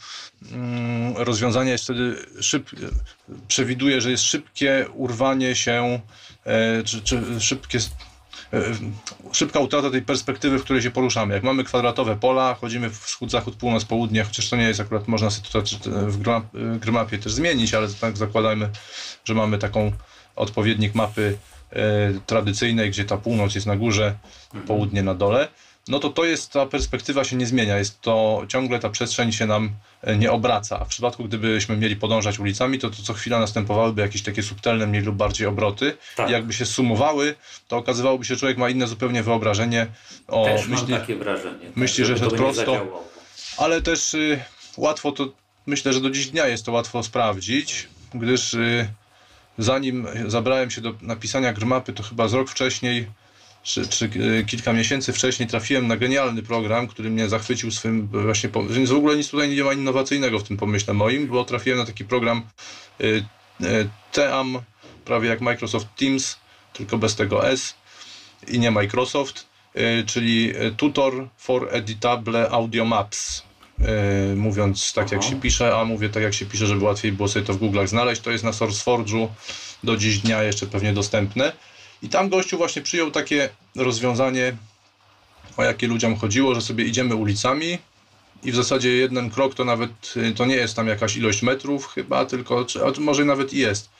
[0.52, 2.70] mm, rozwiązania jest wtedy szyb,
[3.48, 6.00] przewiduje, że jest szybkie urwanie się
[6.44, 7.78] e, czy, czy szybkie
[9.32, 11.34] szybka utrata tej perspektywy, w której się poruszamy.
[11.34, 15.30] Jak mamy kwadratowe pola, chodzimy wschód, zachód, północ, południe, chociaż to nie jest akurat, można
[15.30, 18.70] sytuację w grymapie też zmienić, ale tak zakładajmy,
[19.24, 19.92] że mamy taką
[20.36, 21.38] odpowiednik mapy
[21.70, 21.80] e,
[22.26, 24.14] tradycyjnej, gdzie ta północ jest na górze,
[24.66, 25.48] południe na dole
[25.88, 29.46] no to to jest, ta perspektywa się nie zmienia, jest to ciągle ta przestrzeń się
[29.46, 29.70] nam
[30.02, 30.84] e, nie obraca.
[30.84, 35.02] W przypadku, gdybyśmy mieli podążać ulicami, to, to co chwila następowałyby jakieś takie subtelne, mniej
[35.02, 35.96] lub bardziej obroty.
[36.16, 36.28] Tak.
[36.28, 37.34] I jakby się sumowały,
[37.68, 39.86] to okazywałoby się, że człowiek ma inne zupełnie wyobrażenie
[40.28, 40.90] o też myśli.
[40.90, 41.66] Mam takie wrażenie.
[41.66, 43.04] Tak, myśli, że jest prosto.
[43.56, 44.40] Ale też y,
[44.76, 45.28] łatwo to,
[45.66, 48.88] myślę, że do dziś dnia jest to łatwo sprawdzić, gdyż y,
[49.58, 53.06] zanim zabrałem się do napisania grmapy, to chyba z rok wcześniej
[53.66, 58.50] czy, czy e, kilka miesięcy wcześniej trafiłem na genialny program, który mnie zachwycił swym właśnie,
[58.70, 61.86] więc w ogóle nic tutaj nie ma innowacyjnego w tym pomyśle moim, bo trafiłem na
[61.86, 62.42] taki program
[63.00, 63.04] e,
[63.66, 64.58] e, TEAM,
[65.04, 66.36] prawie jak Microsoft Teams,
[66.72, 67.74] tylko bez tego S
[68.48, 69.46] i nie Microsoft,
[70.06, 73.42] czyli Tutor for Editable Audio Maps.
[74.36, 77.44] Mówiąc tak jak się pisze, a mówię tak jak się pisze, żeby łatwiej było sobie
[77.44, 79.28] to w Google'ach znaleźć, to jest na SourceForge'u
[79.84, 81.52] do dziś dnia jeszcze pewnie dostępne.
[82.02, 84.56] I tam gościu właśnie przyjął takie rozwiązanie,
[85.56, 87.78] o jakie ludziom chodziło, że sobie idziemy ulicami
[88.42, 92.26] i w zasadzie jeden krok to nawet to nie jest tam jakaś ilość metrów chyba,
[92.26, 93.90] tylko czy, może nawet i jest.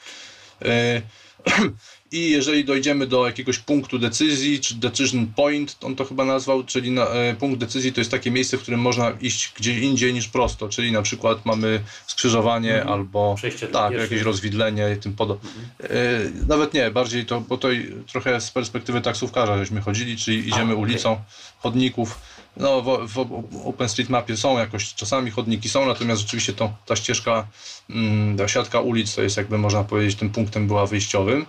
[2.12, 6.90] I jeżeli dojdziemy do jakiegoś punktu decyzji, czy decision point, on to chyba nazwał, czyli
[6.90, 10.28] na, e, punkt decyzji to jest takie miejsce, w którym można iść gdzie indziej niż
[10.28, 12.92] prosto, czyli na przykład mamy skrzyżowanie mhm.
[12.92, 15.50] albo Przejście tak, jakieś rozwidlenie i tym podobne.
[15.50, 15.98] Mhm.
[16.42, 17.68] E, nawet nie, bardziej to, bo to
[18.12, 21.24] trochę z perspektywy taksówkarza żeśmy chodzili, czyli idziemy A, ulicą okay.
[21.58, 22.18] chodników.
[22.56, 27.46] No, w, w OpenStreetMapie są jakoś, czasami chodniki są, natomiast rzeczywiście to, ta ścieżka,
[27.90, 31.46] mm, ta siatka ulic to jest jakby można powiedzieć tym punktem była wyjściowym.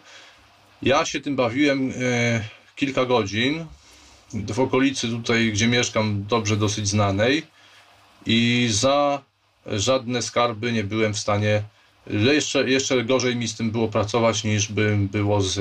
[0.82, 2.44] Ja się tym bawiłem e,
[2.76, 3.66] kilka godzin
[4.34, 7.44] w okolicy tutaj, gdzie mieszkam, dobrze dosyć znanej
[8.26, 9.22] i za
[9.66, 11.64] żadne skarby nie byłem w stanie.
[12.08, 15.56] Jeszcze, jeszcze gorzej mi z tym było pracować niż by było z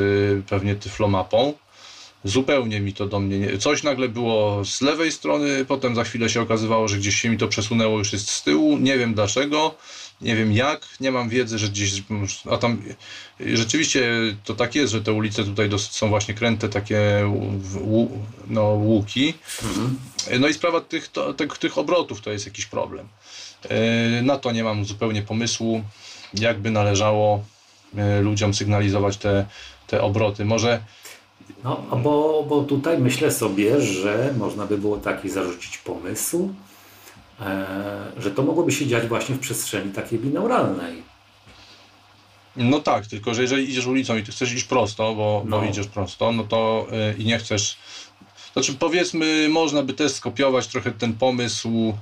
[0.46, 1.54] pewnie tyflomapą
[2.28, 3.58] zupełnie mi to do mnie nie...
[3.58, 7.38] Coś nagle było z lewej strony, potem za chwilę się okazywało, że gdzieś się mi
[7.38, 9.74] to przesunęło, już jest z tyłu, nie wiem dlaczego,
[10.20, 12.02] nie wiem jak, nie mam wiedzy, że gdzieś...
[12.50, 12.82] A tam
[13.40, 14.10] rzeczywiście
[14.44, 17.00] to tak jest, że te ulice tutaj dosyć są właśnie kręte, takie
[18.46, 19.34] no, łuki.
[19.62, 19.98] Mhm.
[20.40, 23.08] No i sprawa tych, to, tych, tych obrotów to jest jakiś problem.
[23.68, 25.82] E, na to nie mam zupełnie pomysłu,
[26.34, 27.44] jakby należało
[27.96, 29.46] e, ludziom sygnalizować te,
[29.86, 30.44] te obroty.
[30.44, 30.82] Może
[31.64, 36.54] no, bo, bo tutaj myślę sobie, że można by było taki zarzucić pomysł,
[37.40, 37.66] e,
[38.18, 41.02] że to mogłoby się dziać właśnie w przestrzeni takiej binauralnej.
[42.56, 45.61] No tak, tylko że jeżeli idziesz ulicą i ty chcesz iść prosto, bo, no.
[45.61, 47.78] bo idziesz prosto, no to yy, i nie chcesz.
[48.52, 51.94] Znaczy powiedzmy, można by też skopiować trochę ten pomysł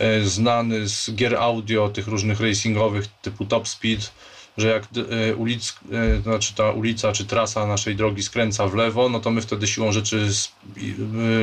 [0.00, 4.10] yy, znany z gier audio, tych różnych racingowych typu Top Speed,
[4.56, 9.08] że jak e, ulic, e, znaczy ta ulica czy trasa naszej drogi skręca w lewo,
[9.08, 10.28] no to my wtedy siłą rzeczy,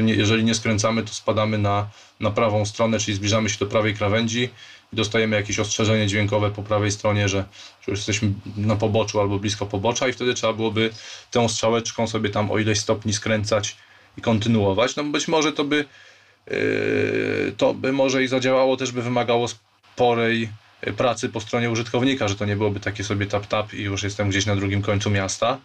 [0.06, 4.50] jeżeli nie skręcamy, to spadamy na, na prawą stronę, czyli zbliżamy się do prawej krawędzi
[4.94, 7.46] i dostajemy jakieś ostrzeżenie dźwiękowe po prawej stronie, że,
[7.82, 10.90] że już jesteśmy na poboczu albo blisko pobocza i wtedy trzeba byłoby
[11.32, 13.78] tą strzałeczką sobie tam o ileś stopni skręcać
[14.18, 14.96] i kontynuować.
[14.96, 15.86] No być może to by
[17.58, 20.50] to by może i zadziałało, też by wymagało sporej
[20.98, 24.46] pracy po stronie użytkownika, że to nie byłoby takie sobie tap-tap i już jestem gdzieś
[24.46, 25.58] na drugim końcu miasta.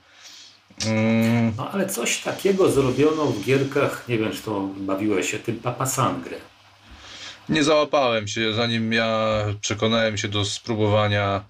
[0.86, 1.52] Mm.
[1.56, 5.86] No ale coś takiego zrobiono w gierkach, nie wiem czy to bawiłeś się tym Papa
[5.86, 6.36] Sangre.
[7.48, 11.44] Nie załapałem się, zanim ja przekonałem się do spróbowania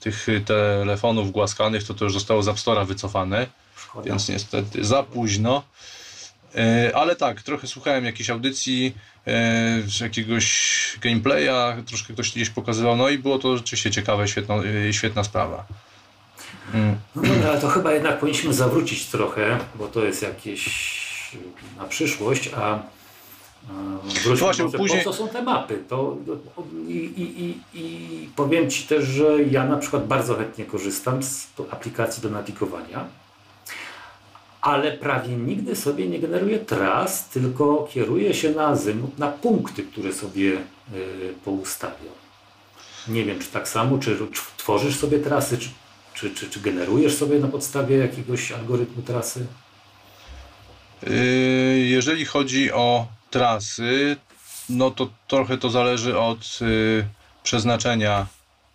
[0.00, 3.46] tych telefonów głaskanych, to to już zostało z App Store'a wycofane,
[3.76, 4.10] Szkoda.
[4.10, 5.62] więc niestety za późno.
[6.54, 8.94] E, ale tak, trochę słuchałem jakiejś audycji,
[10.00, 15.24] jakiegoś gameplaya, troszkę ktoś gdzieś pokazywał, no i było to rzeczywiście ciekawe, świetna, e, świetna
[15.24, 15.64] sprawa.
[16.74, 16.96] Mm.
[17.16, 20.92] No dobra, ale to chyba jednak powinniśmy zawrócić trochę, bo to jest jakieś
[21.78, 22.82] na przyszłość, a
[24.02, 25.04] Wróćmy Właśnie, może, później...
[25.04, 25.78] po co są te mapy?
[25.88, 26.16] To,
[26.88, 31.46] i, i, i, I powiem Ci też, że ja na przykład bardzo chętnie korzystam z
[31.70, 33.04] aplikacji do nawigowania
[34.62, 40.12] ale prawie nigdy sobie nie generuje tras, tylko kieruje się na azymut, na punkty, które
[40.12, 40.52] sobie
[40.94, 42.14] y, poustawiam.
[43.08, 45.68] Nie wiem, czy tak samo, czy, czy tworzysz sobie trasy, czy,
[46.14, 49.46] czy, czy, czy, generujesz sobie na podstawie jakiegoś algorytmu trasy?
[51.06, 54.16] Y, jeżeli chodzi o trasy,
[54.68, 57.04] no to trochę to zależy od y,
[57.42, 58.26] przeznaczenia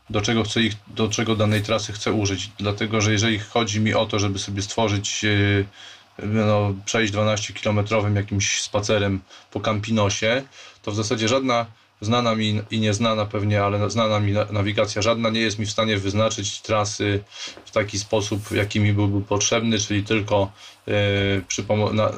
[0.10, 2.52] do czego, chcę ich, do czego danej trasy chcę użyć.
[2.60, 8.62] Dlatego, że jeżeli chodzi mi o to, żeby sobie stworzyć, e, no, przejść 12-kilometrowym jakimś
[8.62, 10.44] spacerem po Campinosie,
[10.84, 11.66] to w zasadzie żadna
[12.02, 15.98] znana mi i nieznana pewnie, ale znana mi nawigacja żadna nie jest mi w stanie
[15.98, 17.24] wyznaczyć trasy
[17.66, 20.52] w taki sposób, jaki mi byłby potrzebny, czyli tylko
[20.88, 22.12] e, na,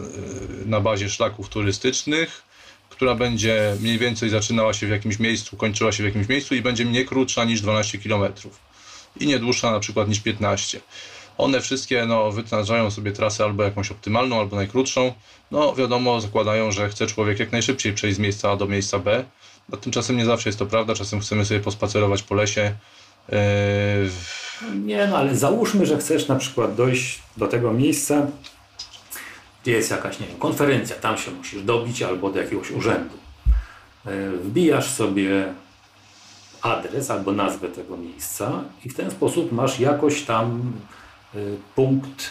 [0.65, 2.48] na bazie szlaków turystycznych,
[2.99, 6.61] która będzie mniej więcej zaczynała się w jakimś miejscu, kończyła się w jakimś miejscu i
[6.61, 8.33] będzie nie krótsza niż 12 km
[9.19, 10.79] i nie dłuższa na przykład niż 15.
[11.37, 15.13] One wszystkie no, wytaczają sobie trasę albo jakąś optymalną, albo najkrótszą.
[15.51, 19.23] No wiadomo, zakładają, że chce człowiek jak najszybciej przejść z miejsca A do miejsca B.
[19.69, 22.75] No, tymczasem nie zawsze jest to prawda, czasem chcemy sobie pospacerować po lesie.
[23.29, 23.37] Yy...
[24.85, 28.27] Nie, no ale załóżmy, że chcesz na przykład dojść do tego miejsca,
[29.65, 33.17] jest jakaś, nie wiem, konferencja, tam się musisz dobić albo do jakiegoś urzędu.
[34.05, 35.53] E, wbijasz sobie
[36.61, 40.73] adres albo nazwę tego miejsca i w ten sposób masz jakoś tam
[41.35, 41.37] e,
[41.75, 42.29] punkt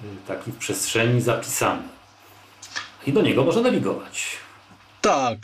[0.00, 1.82] e, taki w przestrzeni zapisany.
[3.06, 4.36] I do niego można nawigować.
[5.00, 5.38] Tak,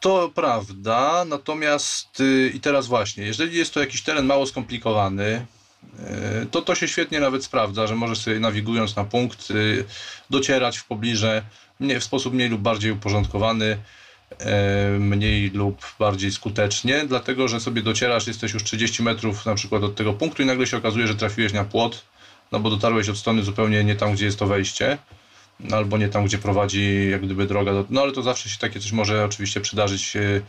[0.00, 1.24] to prawda.
[1.24, 5.46] Natomiast y, i teraz właśnie, jeżeli jest to jakiś teren mało skomplikowany,
[6.50, 9.84] to to się świetnie nawet sprawdza, że możesz sobie nawigując na punkt y,
[10.30, 11.42] docierać w pobliże
[12.00, 13.78] w sposób mniej lub bardziej uporządkowany.
[14.38, 19.82] e, mniej lub bardziej skutecznie, dlatego że sobie docierasz, jesteś już 30 metrów na przykład
[19.82, 22.02] od tego punktu i nagle się okazuje, że trafiłeś na płot,
[22.52, 24.98] no bo dotarłeś od strony zupełnie nie tam, gdzie jest to wejście,
[25.72, 27.72] albo nie tam, gdzie prowadzi jak gdyby droga.
[27.72, 30.40] Do, no ale to zawsze się takie coś może oczywiście przydarzyć e,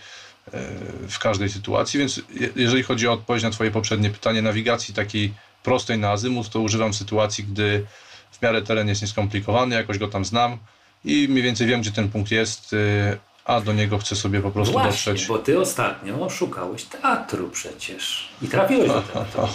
[1.10, 2.22] w każdej sytuacji, więc
[2.56, 6.94] jeżeli chodzi o odpowiedź na Twoje poprzednie pytanie, nawigacji takiej prostej na azymut, to używam
[6.94, 7.86] sytuacji, gdy
[8.32, 10.58] w miarę teren jest nieskomplikowany, jakoś go tam znam
[11.06, 14.52] i mniej więcej wiem, gdzie ten punkt jest, y, a do niego chcę sobie po
[14.52, 15.28] prostu Właśnie, dotrzeć.
[15.28, 19.48] bo ty ostatnio szukałeś teatru przecież i trafiłeś do teatru.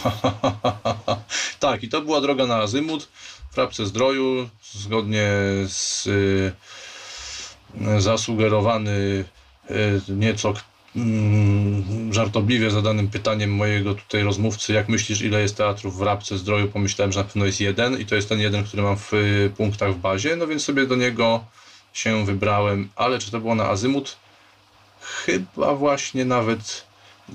[1.60, 3.08] tak, i to była droga na azymut
[3.50, 5.28] w Rabce Zdroju, zgodnie
[5.66, 6.52] z y,
[7.98, 9.24] zasugerowany
[9.70, 10.54] y, nieco
[12.10, 17.12] żartobliwie zadanym pytaniem mojego tutaj rozmówcy, jak myślisz, ile jest teatrów w Rabce Zdroju, pomyślałem,
[17.12, 19.94] że na pewno jest jeden i to jest ten jeden, który mam w y, punktach
[19.94, 21.44] w bazie, no więc sobie do niego
[21.92, 24.16] się wybrałem, ale czy to było na azymut?
[25.00, 26.84] Chyba właśnie nawet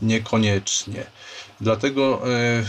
[0.01, 1.05] niekoniecznie.
[1.61, 2.65] Dlatego yy,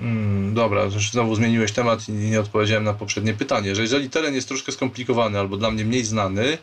[0.00, 4.48] Hmm, dobra, znowu zmieniłeś temat i nie odpowiedziałem na poprzednie pytanie, że jeżeli teren jest
[4.48, 6.58] troszkę skomplikowany albo dla mnie mniej znany,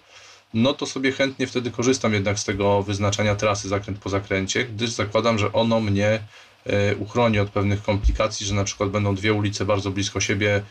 [0.54, 4.90] no to sobie chętnie wtedy korzystam jednak z tego wyznaczania trasy zakręt po zakręcie, gdyż
[4.90, 6.20] zakładam, że ono mnie
[6.66, 10.64] e, uchroni od pewnych komplikacji, że na przykład będą dwie ulice bardzo blisko siebie,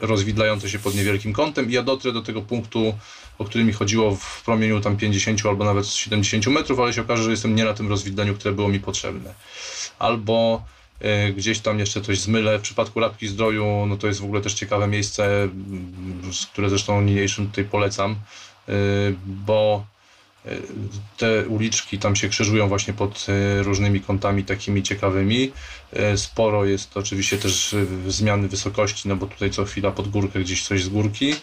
[0.00, 2.94] rozwidlające się pod niewielkim kątem i ja dotrę do tego punktu,
[3.38, 7.22] o który mi chodziło w promieniu tam 50 albo nawet 70 metrów, ale się okaże,
[7.22, 9.34] że jestem nie na tym rozwidleniu, które było mi potrzebne.
[9.98, 10.62] Albo
[11.00, 12.58] E, gdzieś tam jeszcze coś zmylę.
[12.58, 15.48] W przypadku Lapki Zdroju, no to jest w ogóle też ciekawe miejsce,
[16.52, 18.16] które zresztą niniejszym tutaj polecam,
[19.26, 19.86] bo
[20.46, 20.50] e,
[21.16, 23.26] te uliczki tam się krzyżują właśnie pod
[23.58, 25.52] różnymi kątami takimi ciekawymi.
[26.16, 27.76] Sporo jest oczywiście też
[28.06, 31.34] zmiany wysokości, no bo tutaj co chwila pod górkę gdzieś coś z górki.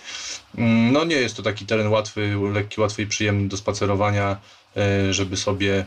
[0.57, 4.37] Mm, no nie jest to taki teren łatwy, lekki, łatwy i przyjemny do spacerowania,
[5.09, 5.85] żeby sobie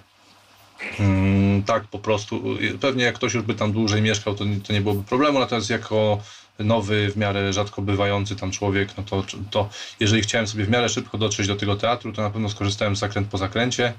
[1.00, 2.42] Mm, tak, po prostu.
[2.80, 6.20] Pewnie jak ktoś już by tam dłużej mieszkał, to, to nie byłoby problemu, natomiast jako
[6.58, 9.68] nowy, w miarę rzadko bywający tam człowiek, no to, to
[10.00, 12.98] jeżeli chciałem sobie w miarę szybko dotrzeć do tego teatru, to na pewno skorzystałem z
[12.98, 13.92] zakręt po zakręcie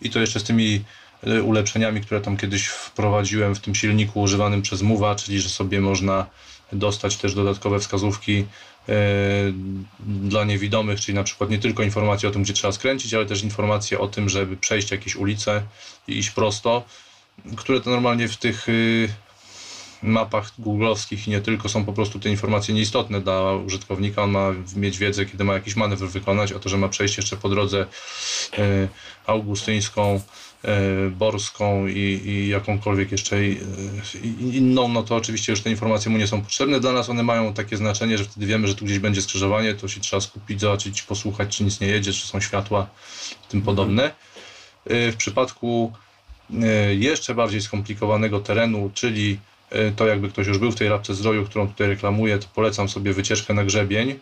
[0.00, 0.84] i to jeszcze z tymi
[1.26, 5.80] e, ulepszeniami, które tam kiedyś wprowadziłem w tym silniku używanym przez Mowa, czyli że sobie
[5.80, 6.26] można
[6.72, 8.44] dostać też dodatkowe wskazówki
[8.88, 8.94] e,
[10.06, 13.42] dla niewidomych, czyli na przykład nie tylko informacje o tym, gdzie trzeba skręcić, ale też
[13.42, 15.62] informacje o tym, żeby przejść jakieś ulice
[16.08, 16.84] i iść prosto,
[17.56, 19.08] które to normalnie w tych y,
[20.06, 24.22] mapach googlowskich i nie tylko są po prostu te informacje nieistotne dla użytkownika.
[24.22, 27.36] On ma mieć wiedzę, kiedy ma jakiś manewr wykonać, a to, że ma przejść jeszcze
[27.36, 27.86] po drodze
[28.58, 28.88] y,
[29.26, 30.20] augustyńską,
[30.64, 33.36] y, borską i, i jakąkolwiek jeszcze
[34.40, 36.80] inną, no to oczywiście już te informacje mu nie są potrzebne.
[36.80, 39.88] Dla nas one mają takie znaczenie, że wtedy wiemy, że tu gdzieś będzie skrzyżowanie, to
[39.88, 42.86] się trzeba skupić, zobaczyć, posłuchać, czy nic nie jedzie, czy są światła,
[43.48, 44.10] tym podobne.
[44.86, 45.92] W przypadku
[46.62, 49.55] e, jeszcze bardziej skomplikowanego terenu, czyli e,
[49.96, 53.12] to jakby ktoś już był w tej Rabce Zdroju, którą tutaj reklamuję, to polecam sobie
[53.12, 54.18] wycieczkę na grzebień.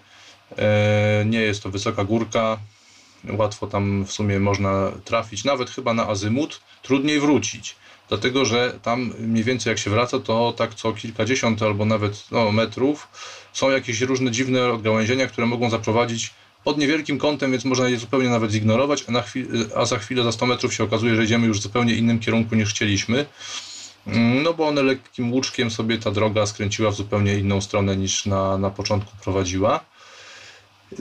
[0.58, 2.58] E, nie jest to wysoka górka,
[3.28, 7.76] łatwo tam w sumie można trafić, nawet chyba na azymut, trudniej wrócić.
[8.08, 12.52] Dlatego, że tam mniej więcej jak się wraca, to tak co kilkadziesiąt albo nawet no,
[12.52, 13.08] metrów
[13.52, 16.30] są jakieś różne dziwne odgałęzienia, które mogą zaprowadzić
[16.64, 19.22] pod niewielkim kątem, więc można je zupełnie nawet zignorować, a,
[19.80, 22.54] a za chwilę, za 100 metrów się okazuje, że idziemy już w zupełnie innym kierunku
[22.54, 23.26] niż chcieliśmy.
[24.06, 28.58] No bo one lekkim łuczkiem sobie ta droga skręciła w zupełnie inną stronę niż na,
[28.58, 29.80] na początku prowadziła.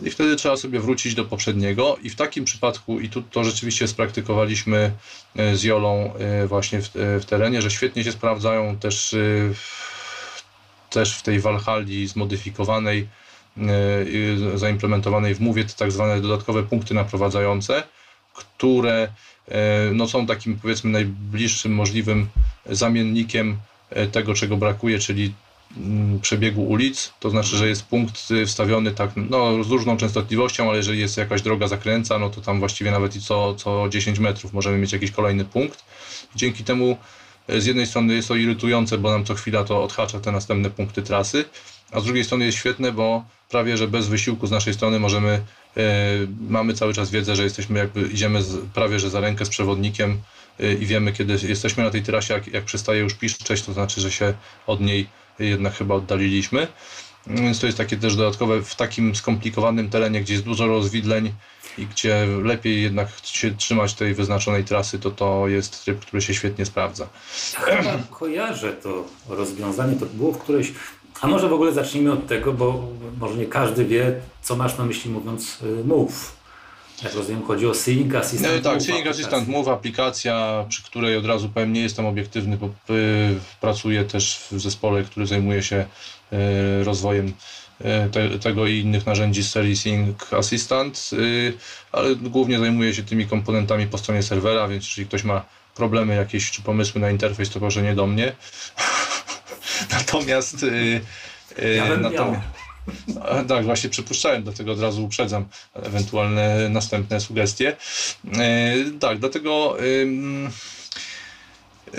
[0.04, 3.88] I wtedy trzeba sobie wrócić do poprzedniego i w takim przypadku, i tu to rzeczywiście
[3.88, 4.92] spraktykowaliśmy
[5.36, 9.16] e, z Jolą e, właśnie w, e, w terenie, że świetnie się sprawdzają też,
[10.90, 13.08] też w tej Walhalli zmodyfikowanej
[14.56, 17.84] zaimplementowanej w MOVie te tak zwane dodatkowe punkty naprowadzające,
[18.34, 19.08] które
[19.92, 22.28] no, są takim powiedzmy najbliższym możliwym
[22.66, 23.58] zamiennikiem
[23.90, 25.34] e, tego, czego brakuje, czyli
[25.78, 30.78] mm, przebiegu ulic, to znaczy, że jest punkt wstawiony tak, no, z różną częstotliwością, ale
[30.78, 34.54] jeżeli jest jakaś droga zakręca, no to tam właściwie nawet i co, co 10 metrów
[34.54, 35.86] możemy mieć jakiś kolejny punkt.
[36.36, 36.98] Dzięki temu
[37.50, 41.02] z jednej strony jest to irytujące, bo nam co chwila to odhacza te następne punkty
[41.02, 41.46] trasy,
[41.92, 45.30] a z drugiej strony jest świetne, bo prawie, że bez wysiłku z naszej strony możemy,
[45.78, 45.82] e,
[46.50, 50.12] mamy cały czas wiedzę, że jesteśmy jakby, idziemy z, prawie, że za rękę z przewodnikiem
[50.12, 50.18] e,
[50.82, 54.12] i wiemy, kiedy jesteśmy na tej trasie, jak, jak przestaje już piszczeć, to znaczy, że
[54.12, 54.34] się
[54.68, 55.08] od niej
[55.40, 56.68] jednak chyba oddaliliśmy.
[57.28, 61.34] Więc to jest takie też dodatkowe w takim skomplikowanym terenie, gdzie jest dużo rozwidleń
[61.78, 66.34] i gdzie lepiej jednak się trzymać tej wyznaczonej trasy, to to jest tryb, który się
[66.34, 67.08] świetnie sprawdza.
[67.56, 69.96] Chyba kojarzę to rozwiązanie.
[69.96, 70.74] To było w którejś
[71.22, 72.84] a może w ogóle zacznijmy od tego, bo
[73.20, 76.43] może nie każdy wie, co masz na myśli mówiąc y, move.
[77.04, 79.08] Jak rozumiem, chodzi o Seeing Assistant E, tak, Move Seeing.
[79.08, 82.70] Assistant Move, aplikacja, przy której od razu powiem, nie jestem obiektywny, bo y,
[83.62, 85.86] pracuję też w zespole, który zajmuje się
[86.34, 87.34] y, rozwojem
[88.12, 91.10] te, tego i innych narzędzi z serii Seeing Assistant,
[91.92, 95.46] ale głównie zajmuję się tymi komponentami po stronie serwera, więc jeżeli ktoś ma
[95.76, 98.34] problemy jakieś czy pomysły na interfejs, to proszę nie do mnie.
[99.92, 100.64] Natomiast...
[100.64, 101.02] y,
[101.60, 102.00] y, Ja miał.
[102.00, 102.63] natomiast
[103.48, 107.76] Tak, właśnie przypuszczałem, dlatego od razu uprzedzam ewentualne następne sugestie.
[108.38, 109.78] E, tak, dlatego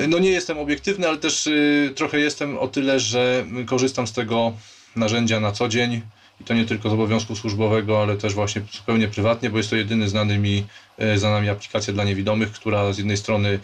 [0.08, 4.52] no nie jestem obiektywny, ale też y, trochę jestem o tyle, że korzystam z tego
[4.96, 6.02] narzędzia na co dzień
[6.40, 9.76] i to nie tylko z obowiązku służbowego, ale też właśnie zupełnie prywatnie, bo jest to
[9.76, 10.66] jedyny znany mi,
[10.98, 13.58] e, znana mi aplikacja dla niewidomych, która z jednej strony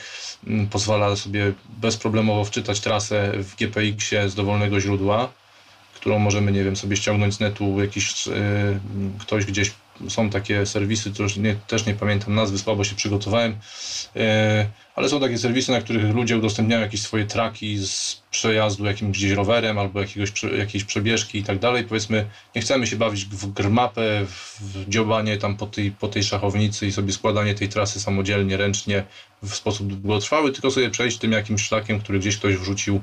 [0.70, 5.32] pozwala sobie bezproblemowo wczytać trasę w GPX-ie z dowolnego źródła,
[6.00, 8.32] którą możemy, nie wiem, sobie ściągnąć z netu, jakiś y,
[9.18, 9.72] ktoś gdzieś,
[10.08, 14.20] są takie serwisy, to nie, też nie pamiętam nazwy, słabo się przygotowałem, y,
[14.94, 19.32] ale są takie serwisy, na których ludzie udostępniają jakieś swoje traki z przejazdu jakimś gdzieś
[19.32, 21.84] rowerem albo jakiegoś, jakiejś przebieżki i tak dalej.
[21.84, 24.26] Powiedzmy, nie chcemy się bawić w grmapę,
[24.60, 29.04] w dziobanie tam po tej, po tej szachownicy i sobie składanie tej trasy samodzielnie, ręcznie
[29.42, 33.00] w sposób długotrwały, tylko sobie przejść tym jakimś szlakiem, który gdzieś ktoś wrzucił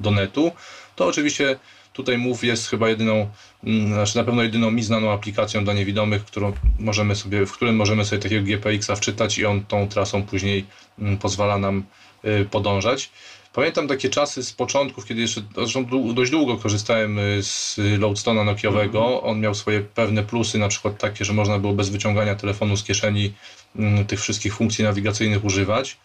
[0.00, 0.52] do netu.
[0.96, 1.58] To oczywiście
[2.00, 3.30] Tutaj Move jest chyba jedyną,
[3.64, 7.76] mm, znaczy na pewno jedyną mi znaną aplikacją dla niewidomych, którą możemy sobie, w którym
[7.76, 10.64] możemy sobie takiego GPX-a wczytać i on tą trasą później
[10.98, 11.84] mm, pozwala nam
[12.24, 13.10] y, podążać.
[13.52, 19.22] Pamiętam takie czasy z początków, kiedy jeszcze zresztą dość długo korzystałem y, z Loadstone'a Nokiowego.
[19.22, 22.84] On miał swoje pewne plusy, na przykład takie, że można było bez wyciągania telefonu z
[22.84, 23.32] kieszeni
[23.76, 25.96] mm, tych wszystkich funkcji nawigacyjnych używać,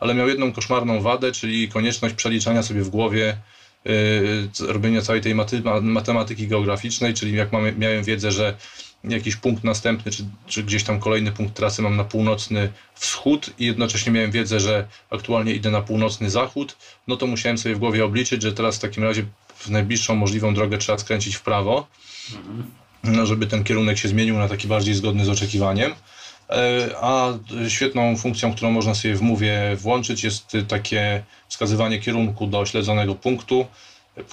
[0.00, 3.36] ale miał jedną koszmarną wadę, czyli konieczność przeliczania sobie w głowie
[4.60, 8.56] robienia całej tej maty, ma- matematyki geograficznej, czyli jak mamy, miałem wiedzę, że
[9.04, 13.66] jakiś punkt następny, czy, czy gdzieś tam kolejny punkt trasy mam na północny wschód i
[13.66, 16.76] jednocześnie miałem wiedzę, że aktualnie idę na północny zachód,
[17.08, 19.24] no to musiałem sobie w głowie obliczyć, że teraz w takim razie
[19.56, 21.86] w najbliższą możliwą drogę trzeba skręcić w prawo,
[23.04, 25.92] no, żeby ten kierunek się zmienił na taki bardziej zgodny z oczekiwaniem.
[26.52, 27.28] E, A
[27.68, 33.66] świetną funkcją, którą można sobie w Mowie włączyć jest takie wskazywanie kierunku do śledzonego punktu,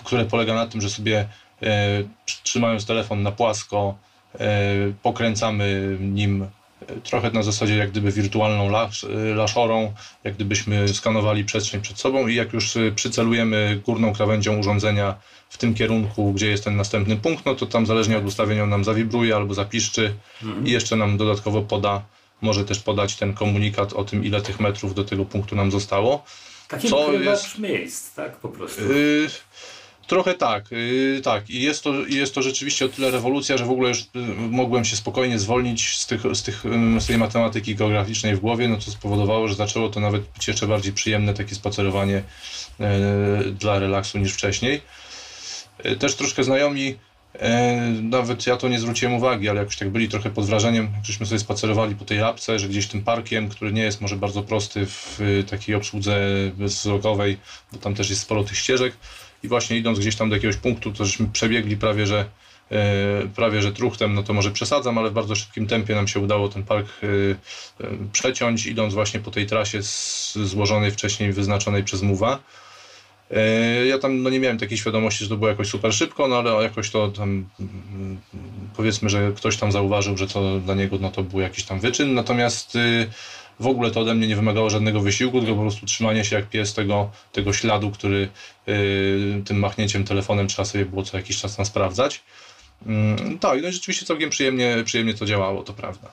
[0.03, 1.27] które polega na tym, że sobie
[1.61, 3.95] e, tr- trzymając telefon na płasko
[4.39, 4.47] e,
[5.03, 6.47] pokręcamy nim
[7.03, 12.27] trochę na zasadzie jak gdyby wirtualną lasz, e, laszorą, jak gdybyśmy skanowali przestrzeń przed sobą
[12.27, 15.15] i jak już y, przycelujemy górną krawędzią urządzenia
[15.49, 18.69] w tym kierunku, gdzie jest ten następny punkt, no to tam zależnie od ustawienia on
[18.69, 20.13] nam zawibruje albo zapiszczy
[20.65, 22.01] i jeszcze nam dodatkowo poda,
[22.41, 26.23] może też podać ten komunikat o tym, ile tych metrów do tego punktu nam zostało.
[26.67, 28.81] Taki Co jest- miejsc, tak po prostu.
[28.93, 29.27] Yy,
[30.09, 31.49] trochę tak, yy, tak.
[31.49, 34.85] I jest to, jest to rzeczywiście o tyle rewolucja, że w ogóle już yy, mogłem
[34.85, 38.77] się spokojnie zwolnić z, tych, z, tych, yy, z tej matematyki geograficznej w głowie, no
[38.77, 42.23] to spowodowało, że zaczęło to nawet być jeszcze bardziej przyjemne takie spacerowanie
[42.79, 44.81] yy, dla relaksu niż wcześniej.
[45.83, 46.95] Yy, też troszkę znajomi,
[47.33, 51.25] e, nawet ja to nie zwróciłem uwagi, ale jakoś tak byli trochę pod wrażeniem, żeśmy
[51.25, 54.85] sobie spacerowali po tej lapce, że gdzieś tym parkiem, który nie jest może bardzo prosty
[54.85, 56.19] w y, takiej obsłudze
[56.53, 57.37] bezwzrokowej,
[57.71, 58.93] bo tam też jest sporo tych ścieżek
[59.43, 62.25] i właśnie idąc gdzieś tam do jakiegoś punktu, to żeśmy przebiegli prawie, że
[62.71, 66.19] e, prawie, że truchtem, no to może przesadzam, ale w bardzo szybkim tempie nam się
[66.19, 67.07] udało ten park e,
[67.85, 69.79] e, przeciąć, idąc właśnie po tej trasie
[70.43, 72.39] złożonej wcześniej, wyznaczonej przez Muwa.
[73.87, 76.63] Ja tam no nie miałem takiej świadomości, że to było jakoś super szybko, no ale
[76.63, 78.17] jakoś to tam mm,
[78.77, 82.13] powiedzmy, że ktoś tam zauważył, że to dla niego no to był jakiś tam wyczyn,
[82.13, 83.09] natomiast y,
[83.59, 86.49] w ogóle to ode mnie nie wymagało żadnego wysiłku, tylko po prostu trzymanie się jak
[86.49, 88.29] pies tego, tego śladu, który
[88.67, 92.21] y, tym machnięciem telefonem trzeba sobie było co jakiś czas tam sprawdzać.
[92.85, 96.07] Mm, Tak, no i rzeczywiście całkiem przyjemnie, przyjemnie to działało, to prawda.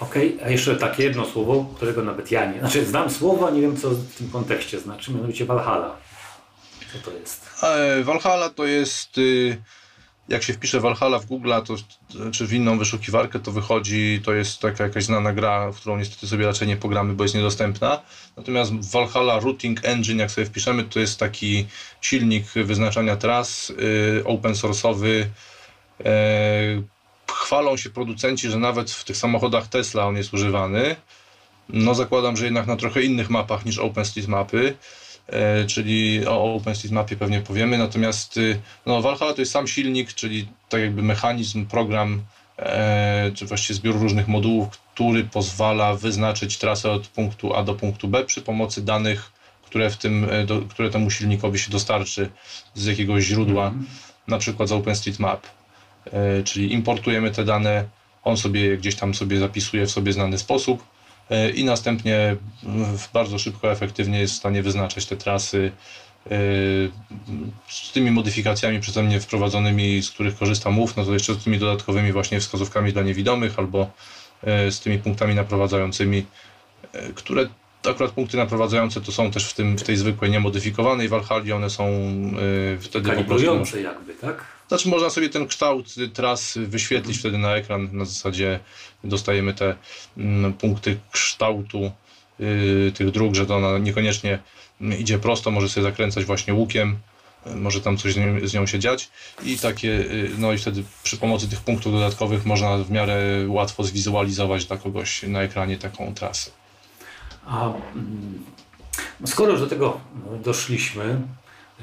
[0.00, 2.58] Okej, a jeszcze takie jedno słowo, którego nawet ja nie.
[2.58, 5.96] Znaczy, znam słowo, a nie wiem, co w tym kontekście znaczy, mianowicie Valhalla.
[6.92, 7.50] Co to jest?
[7.62, 9.62] E, Valhalla to jest, y,
[10.28, 11.74] jak się wpisze Valhalla w Google, to,
[12.32, 16.26] czy w inną wyszukiwarkę, to wychodzi, to jest taka jakaś znana gra, w którą niestety
[16.26, 18.02] sobie raczej nie pogramy, bo jest niedostępna.
[18.36, 21.66] Natomiast Valhalla Routing Engine, jak sobie wpiszemy, to jest taki
[22.00, 25.24] silnik wyznaczania tras, y, open source'owy.
[26.04, 26.82] E,
[27.30, 30.96] Chwalą się producenci, że nawet w tych samochodach Tesla on jest używany.
[31.68, 35.03] No zakładam, że jednak na trochę innych mapach niż OpenStreetMapy, e,
[35.66, 40.80] czyli o OpenStreetMapie pewnie powiemy, natomiast y, no, Valhalla to jest sam silnik, czyli tak
[40.80, 42.22] jakby mechanizm, program,
[42.58, 48.08] e, czy właściwie zbiór różnych modułów, który pozwala wyznaczyć trasę od punktu A do punktu
[48.08, 52.30] B przy pomocy danych, które, w tym, e, do, które temu silnikowi się dostarczy
[52.74, 53.72] z jakiegoś źródła,
[54.28, 55.46] na przykład z OpenStreetMap.
[56.12, 57.84] E, czyli importujemy te dane
[58.24, 60.82] on sobie je gdzieś tam sobie zapisuje w sobie znany sposób.
[60.82, 60.93] e,
[61.54, 62.36] i następnie
[62.96, 65.72] w bardzo szybko, efektywnie jest w stanie wyznaczać te trasy
[66.26, 66.30] e,
[67.68, 71.58] z tymi modyfikacjami przeze mnie wprowadzonymi, z których korzysta MUF, no to jeszcze z tymi
[71.58, 73.90] dodatkowymi właśnie wskazówkami dla niewidomych albo
[74.42, 76.26] e, z tymi punktami naprowadzającymi,
[77.14, 77.48] które
[77.90, 81.84] akurat punkty naprowadzające to są też w, tym, w tej zwykłej niemodyfikowanej Walhali, one są
[82.80, 83.78] wtedy prostu...
[83.78, 84.53] jakby, tak?
[84.68, 87.88] Znaczy można sobie ten kształt tras wyświetlić wtedy na ekran.
[87.92, 88.60] Na zasadzie
[89.04, 89.76] dostajemy te
[90.16, 91.92] mm, punkty kształtu
[92.40, 94.38] y, tych dróg, że to ona niekoniecznie
[94.98, 96.98] idzie prosto, może sobie zakręcać właśnie łukiem,
[97.54, 99.10] może tam coś z nią, z nią się dziać
[99.42, 103.84] i takie, y, no i wtedy przy pomocy tych punktów dodatkowych można w miarę łatwo
[103.84, 106.50] zwizualizować dla kogoś na ekranie taką trasę.
[107.46, 108.44] A mm,
[109.24, 110.00] skoro już do tego
[110.44, 111.20] doszliśmy,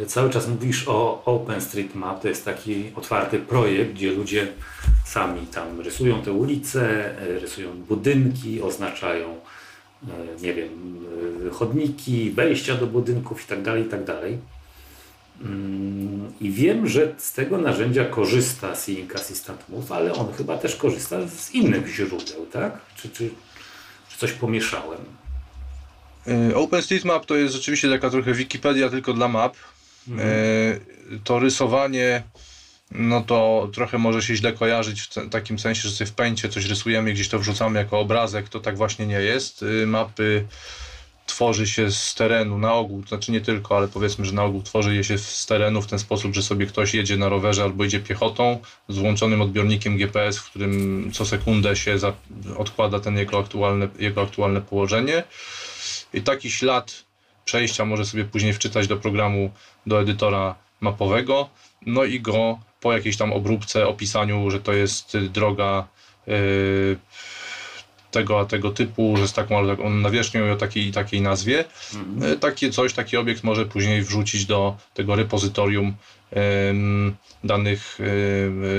[0.08, 4.48] Cały czas mówisz o OpenStreetMap, to jest taki otwarty projekt, gdzie ludzie
[5.06, 9.36] sami tam rysują te ulice, rysują budynki, oznaczają,
[10.08, 10.70] e, nie wiem,
[11.48, 14.06] e, chodniki, wejścia do budynków itd., tak itd.
[14.06, 14.32] Tak
[15.42, 20.76] mm, I wiem, że z tego narzędzia korzysta Seeing Assistant Move, ale on chyba też
[20.76, 22.80] korzysta z innych źródeł, tak?
[22.96, 23.30] Czy, czy,
[24.10, 25.00] czy coś pomieszałem?
[26.28, 29.56] E, OpenStreetMap to jest rzeczywiście taka trochę Wikipedia tylko dla map.
[30.08, 30.80] Mhm.
[31.24, 32.24] To rysowanie,
[32.92, 36.66] no to trochę może się źle kojarzyć w takim sensie, że sobie w pęcie coś
[36.66, 39.64] rysujemy, gdzieś to wrzucamy jako obrazek, to tak właśnie nie jest.
[39.64, 40.48] Y, mapy
[41.26, 44.96] tworzy się z terenu na ogół, znaczy nie tylko, ale powiedzmy, że na ogół tworzy
[44.96, 48.00] je się z terenu w ten sposób, że sobie ktoś jedzie na rowerze albo idzie
[48.00, 51.98] piechotą z włączonym odbiornikiem GPS, w którym co sekundę się
[52.58, 55.24] odkłada ten jego aktualne, jego aktualne położenie.
[56.14, 57.04] I taki ślad
[57.46, 59.52] przejścia może sobie później wczytać do programu,
[59.86, 61.50] do edytora mapowego,
[61.86, 65.88] no i go po jakiejś tam obróbce, opisaniu, że to jest droga
[66.28, 66.98] yy,
[68.12, 71.66] tego a tego typu, że z taką nawierzchnią i o takiej takiej nazwie.
[71.96, 72.40] Mhm.
[72.40, 75.94] Takie coś, taki obiekt może później wrzucić do tego repozytorium
[77.44, 78.00] danych,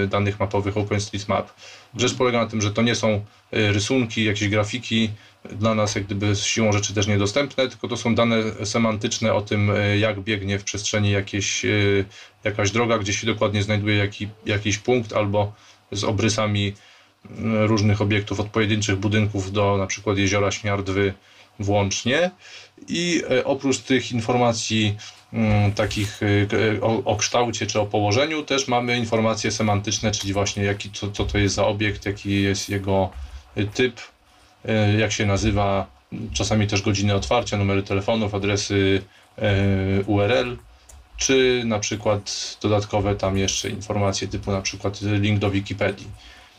[0.09, 1.51] danych mapowych OpenStreetMap.
[1.97, 5.11] Rzecz polega na tym, że to nie są rysunki, jakieś grafiki,
[5.51, 9.43] dla nas jak gdyby z siłą rzeczy też niedostępne, tylko to są dane semantyczne o
[9.43, 11.69] tym, e, jak biegnie w przestrzeni jakieś, e,
[12.45, 15.53] jakaś droga, gdzie się dokładnie znajduje jaki, jakiś punkt, albo
[15.93, 16.73] z obrysami
[17.45, 21.15] różnych obiektów, od pojedynczych budynków do na przykład jeziora Śmiardwy
[21.59, 22.31] włącznie.
[22.89, 24.97] I oprócz tych informacji
[25.33, 26.21] Mm, takich
[26.83, 31.25] o, o, kształcie czy o położeniu, też mamy informacje semantyczne, czyli właśnie jaki, co, co
[31.25, 33.11] to jest za obiekt, jaki jest jego
[33.75, 34.01] typ,
[34.99, 35.87] jak się nazywa,
[36.33, 39.03] czasami też godziny otwarcia, numery telefonów, adresy
[40.07, 40.57] URL,
[41.17, 46.07] czy na przykład dodatkowe tam jeszcze informacje typu na przykład link do Wikipedii.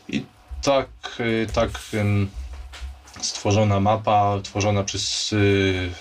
[0.08, 0.24] I
[0.62, 0.88] tak,
[1.52, 1.70] tak
[3.20, 5.34] stworzona mapa, tworzona przez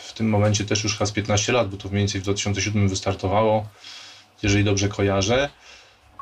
[0.04, 2.90] w tym momencie też już chyba z 15 lat, bo to mniej więcej w 2007
[2.90, 3.68] wystartowało,
[4.44, 5.50] jeżeli dobrze kojarzę.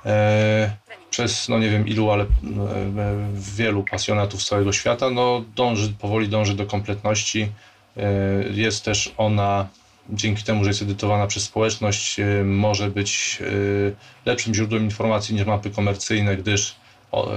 [0.06, 0.76] E,
[1.10, 2.28] przez, no nie wiem ilu, ale e,
[3.34, 7.52] wielu pasjonatów z całego świata, no dąży, powoli dąży do kompletności.
[7.98, 8.04] E,
[8.52, 9.68] jest też ona,
[10.10, 13.40] dzięki temu, że jest edytowana przez społeczność, może być
[14.26, 16.76] lepszym źródłem informacji niż mapy komercyjne, gdyż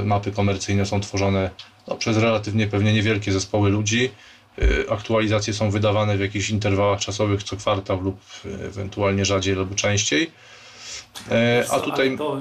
[0.04, 1.50] mapy komercyjne są tworzone
[1.88, 4.10] no, przez relatywnie pewnie niewielkie zespoły ludzi.
[4.90, 10.30] Aktualizacje są wydawane w jakichś interwałach czasowych co kwartał lub ewentualnie rzadziej lub częściej.
[11.30, 12.18] E, a tutaj.
[12.18, 12.40] to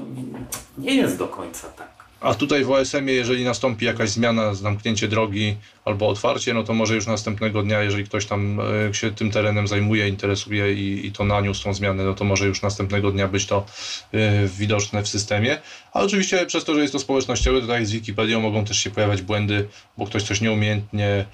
[0.78, 1.94] nie jest do końca tak.
[2.24, 6.94] A tutaj w OSM-ie, jeżeli nastąpi jakaś zmiana, zamknięcie drogi albo otwarcie, no to może
[6.94, 11.24] już następnego dnia, jeżeli ktoś tam e, się tym terenem zajmuje, interesuje i, i to
[11.24, 13.66] naniósł tą zmianę, no to może już następnego dnia być to
[14.14, 14.18] y,
[14.58, 15.58] widoczne w systemie.
[15.92, 18.78] A oczywiście przez to, że jest to społecznościowe, to tak jak z Wikipedią mogą też
[18.78, 21.24] się pojawiać błędy, bo ktoś coś nieumiejętnie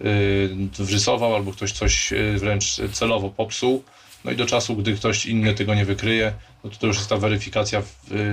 [0.00, 3.84] y, wrysował albo ktoś coś wręcz celowo popsuł.
[4.24, 6.32] No i do czasu, gdy ktoś inny tego nie wykryje,
[6.64, 7.82] no to, to już jest ta weryfikacja,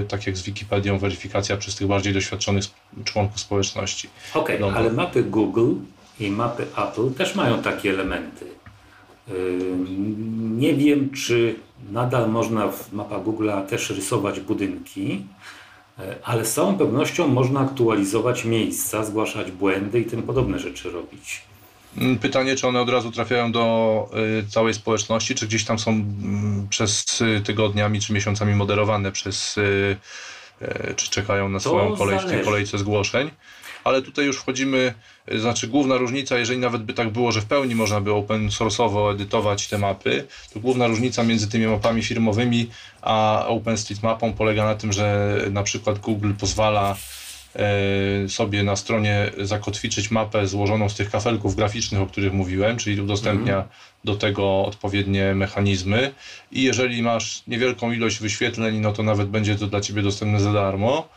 [0.07, 2.65] tak jak z Wikipedią, weryfikacja przez tych bardziej doświadczonych
[3.03, 4.09] członków społeczności.
[4.33, 5.73] Okej, okay, no, ale mapy Google
[6.19, 8.45] i mapy Apple też mają takie elementy.
[10.37, 11.55] Nie wiem, czy
[11.91, 15.25] nadal można w mapach Google'a też rysować budynki,
[15.99, 21.41] e, ale z całą pewnością można aktualizować miejsca, zgłaszać błędy i tym podobne rzeczy robić.
[21.97, 24.09] Mm, pytanie, czy one od razu trafiają do
[24.45, 26.03] y, całej społeczności, czy gdzieś tam są y,
[26.69, 29.97] przez y, tygodniami czy miesiącami moderowane przez, y,
[30.95, 33.31] czy czekają na swoją kolej w tej kolejce zgłoszeń.
[33.83, 34.93] Ale tutaj już wchodzimy,
[35.35, 39.11] znaczy główna różnica, jeżeli nawet by tak było, że w pełni można by open source'owo
[39.11, 42.69] edytować te mapy, to główna różnica między tymi mapami firmowymi
[43.01, 46.95] a OpenStreetMapą polega na tym, że na przykład Google pozwala
[48.27, 53.67] sobie na stronie zakotwiczyć mapę złożoną z tych kafelków graficznych, o których mówiłem, czyli udostępnia
[54.03, 56.13] do tego odpowiednie mechanizmy.
[56.51, 60.53] I jeżeli masz niewielką ilość wyświetleń, no to nawet będzie to dla Ciebie dostępne za
[60.53, 61.09] darmo.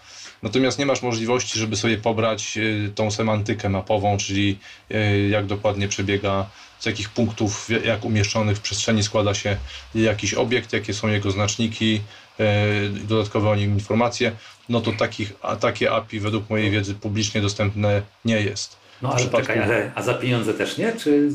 [0.43, 4.59] Natomiast nie masz możliwości, żeby sobie pobrać e, tą semantykę mapową, czyli
[4.91, 6.47] e, jak dokładnie przebiega,
[6.79, 9.57] z jakich punktów, jak umieszczonych w przestrzeni składa się
[9.95, 12.01] jakiś obiekt, jakie są jego znaczniki,
[12.41, 14.33] e, dodatkowe o nim informacje,
[14.69, 18.77] no to takich, a takie API według mojej wiedzy publicznie dostępne nie jest.
[19.03, 20.93] No ale przypadku- czekaj, ale, a za pieniądze też nie?
[20.93, 21.31] Czy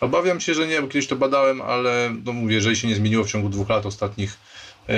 [0.00, 3.24] Obawiam się, że nie, bo kiedyś to badałem, ale no mówię, jeżeli się nie zmieniło
[3.24, 4.38] w ciągu dwóch lat ostatnich,
[4.88, 4.94] yy,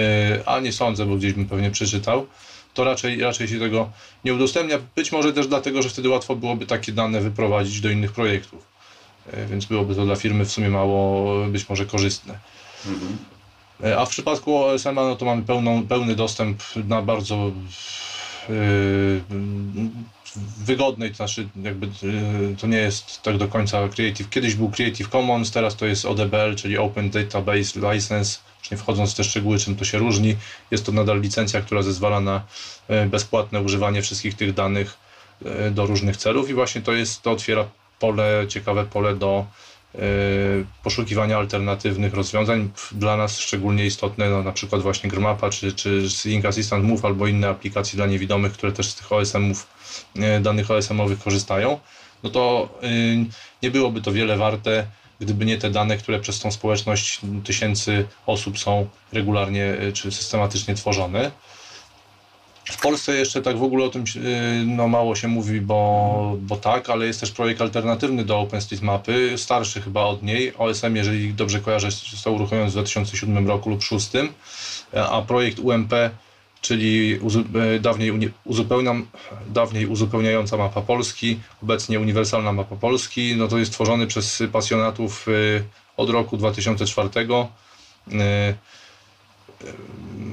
[0.46, 2.26] a nie sądzę, bo gdzieś bym pewnie przeczytał,
[2.74, 3.90] to raczej, raczej się tego
[4.24, 4.78] nie udostępnia.
[4.96, 8.66] Być może też dlatego, że wtedy łatwo byłoby takie dane wyprowadzić do innych projektów.
[9.32, 12.38] Yy, więc byłoby to dla firmy w sumie mało być może korzystne.
[12.86, 12.92] Yy,
[13.98, 17.52] A w przypadku OSM-a no to mamy pełną, pełny dostęp na bardzo
[18.48, 19.22] yy,
[20.64, 24.30] wygodnej, to znaczy jakby yy, to nie jest tak do końca Creative.
[24.30, 28.38] Kiedyś był Creative Commons, teraz to jest ODBL, czyli Open Database License.
[28.60, 30.36] Już nie wchodząc w te szczegóły, czym to się różni.
[30.70, 32.42] Jest to nadal licencja, która zezwala na
[33.06, 34.98] bezpłatne używanie wszystkich tych danych
[35.70, 37.64] do różnych celów i właśnie to jest, to otwiera
[37.98, 39.46] pole, ciekawe pole do
[40.82, 42.70] poszukiwania alternatywnych rozwiązań.
[42.92, 47.26] Dla nas szczególnie istotne, no, na przykład właśnie Grmapa, czy, czy Sync Assistant Move, albo
[47.26, 49.66] inne aplikacje dla niewidomych, które też z tych OSM-ów,
[50.14, 51.80] yy, danych OSM-owych korzystają,
[52.22, 53.26] no to yy,
[53.62, 54.86] nie byłoby to wiele warte,
[55.20, 60.74] gdyby nie te dane, które przez tą społeczność tysięcy osób są regularnie yy, czy systematycznie
[60.74, 61.30] tworzone.
[62.70, 64.22] W Polsce jeszcze tak w ogóle o tym yy,
[64.66, 69.82] no, mało się mówi, bo, bo tak, ale jest też projekt alternatywny do OpenStreetMapy, starszy
[69.82, 70.52] chyba od niej.
[70.58, 74.32] OSM, jeżeli dobrze kojarzę, został uruchomiony w 2007 roku lub 2006,
[75.10, 75.92] a projekt UMP,
[76.60, 77.44] czyli uzu-
[77.76, 79.06] e, dawniej, uzupełniam,
[79.48, 85.64] dawniej uzupełniająca mapa Polski, obecnie uniwersalna mapa Polski, no to jest tworzony przez pasjonatów y,
[85.96, 87.08] od roku 2004.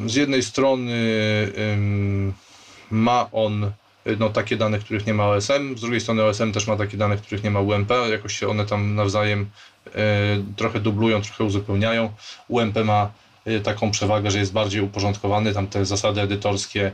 [0.06, 0.94] Z jednej strony
[2.92, 3.72] ma on
[4.20, 7.18] no, takie dane, których nie ma OSM, z drugiej strony OSM też ma takie dane,
[7.18, 9.50] których nie ma UMP, jakoś się one tam nawzajem
[9.88, 9.92] y,
[10.56, 12.14] trochę dublują, trochę uzupełniają.
[12.48, 13.12] UMP ma
[13.48, 16.92] y, taką przewagę, że jest bardziej uporządkowany, tam te zasady edytorskie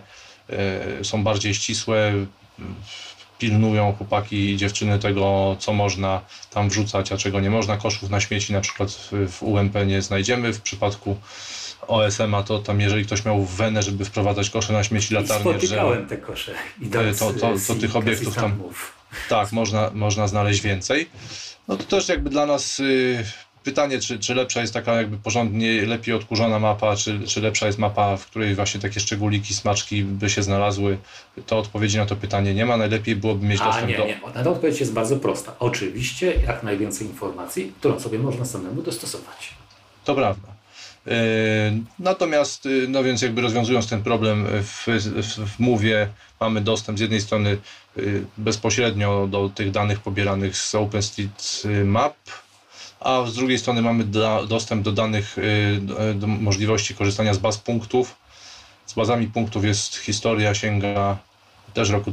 [1.01, 2.13] y, są bardziej ścisłe,
[3.39, 7.77] pilnują chłopaki i dziewczyny tego, co można tam wrzucać, a czego nie można.
[7.77, 10.53] Koszów na śmieci na przykład w UMP nie znajdziemy.
[10.53, 11.17] W przypadku
[11.87, 15.57] OSM-a to tam, jeżeli ktoś miał wenę, żeby wprowadzać kosze na śmieci, I latarnie, drzewa,
[15.59, 16.51] spotykałem te kosze.
[16.81, 18.59] Idąc, To- to- to tych obiektów tam-
[19.29, 21.09] tak, można, można znaleźć więcej.
[21.67, 23.23] No to też jakby dla nas y,
[23.63, 27.79] pytanie, czy, czy lepsza jest taka jakby porządnie, lepiej odkurzona mapa, czy, czy lepsza jest
[27.79, 30.97] mapa, w której właśnie takie szczególiki, smaczki by się znalazły,
[31.45, 32.77] to odpowiedzi na to pytanie nie ma.
[32.77, 34.05] Najlepiej byłoby mieć A dostęp nie, do...
[34.05, 34.19] nie.
[34.43, 35.55] Na odpowiedź jest bardzo prosta.
[35.59, 39.49] Oczywiście jak najwięcej informacji, którą sobie można samemu dostosować.
[40.05, 40.52] To prawda.
[41.05, 41.13] Yy,
[41.99, 46.07] Natomiast, yy, no więc jakby rozwiązując ten problem w, w, w Mowie
[46.39, 47.57] mamy dostęp z jednej strony
[47.95, 52.15] yy, bezpośrednio do tych danych pobieranych z OpenStreetMap,
[52.99, 54.03] a z drugiej strony mamy
[54.47, 55.37] dostęp do danych,
[56.15, 58.15] do, możliwości korzystania z baz punktów.
[58.85, 61.17] Z bazami punktów jest historia, sięga
[61.73, 62.11] też roku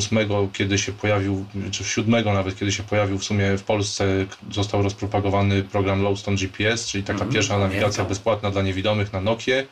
[0.00, 4.82] 2008, kiedy się pojawił, czy 7 nawet, kiedy się pojawił w sumie w Polsce, został
[4.82, 9.66] rozpropagowany program Lowstone GPS, czyli taka Mhm, pierwsza nawigacja bezpłatna dla niewidomych na Nokie.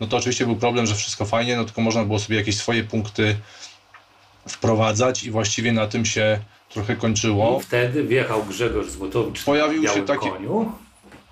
[0.00, 2.84] No to oczywiście był problem, że wszystko fajnie, no tylko można było sobie jakieś swoje
[2.84, 3.36] punkty
[4.48, 6.38] wprowadzać i właściwie na tym się
[6.68, 7.58] trochę kończyło.
[7.60, 10.72] I wtedy wjechał Grzegorz Złotowicz Pojawił na się taki- koniu.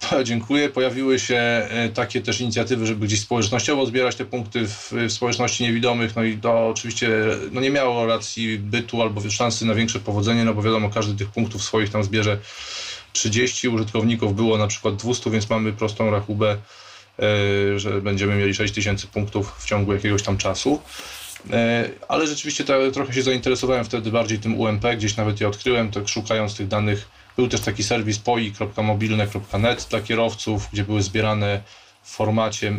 [0.25, 0.69] Dziękuję.
[0.69, 5.65] Pojawiły się e, takie też inicjatywy, żeby gdzieś społecznościowo zbierać te punkty w, w społeczności
[5.65, 6.17] niewidomych.
[6.17, 7.11] No i to oczywiście
[7.53, 11.29] no nie miało racji bytu albo szansy na większe powodzenie, no bo wiadomo, każdy tych
[11.29, 12.39] punktów swoich tam zbierze
[13.13, 16.57] 30 użytkowników, było na przykład 200, więc mamy prostą rachubę,
[17.19, 20.83] e, że będziemy mieli 6000 punktów w ciągu jakiegoś tam czasu.
[21.53, 25.91] E, Ale rzeczywiście to, trochę się zainteresowałem wtedy bardziej tym UMP, gdzieś nawet je odkryłem,
[25.91, 27.09] tak szukając tych danych.
[27.37, 31.63] Był też taki serwis poi.mobilne.net dla kierowców, gdzie były zbierane
[32.03, 32.77] w formacie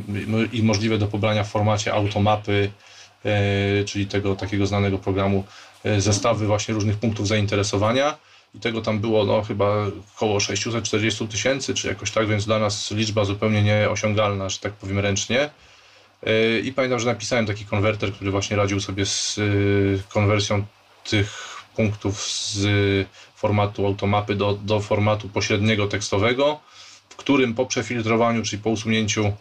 [0.53, 2.71] i możliwe do pobrania w formacie automapy,
[3.25, 5.43] e, czyli tego takiego znanego programu,
[5.83, 8.17] e, zestawy właśnie różnych punktów zainteresowania.
[8.55, 9.85] I tego tam było no, chyba
[10.15, 14.99] około 640 tysięcy, czy jakoś tak, więc dla nas liczba zupełnie nieosiągalna, że tak powiem
[14.99, 15.49] ręcznie.
[16.23, 19.39] Yy, I pamiętam, że napisałem taki konwerter, który właśnie radził sobie z
[20.09, 20.65] konwersją
[21.09, 22.67] tych punktów z
[23.37, 26.59] formatu automapy do, do formatu pośredniego tekstowego,
[27.09, 29.33] w którym po przefiltrowaniu, czyli po usunięciu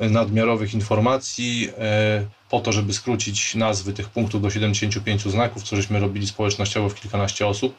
[0.00, 1.70] nadmiarowych informacji
[2.50, 6.94] po to, żeby skrócić nazwy tych punktów do 75 znaków, co żeśmy robili społecznościowo w
[6.94, 7.76] kilkanaście osób.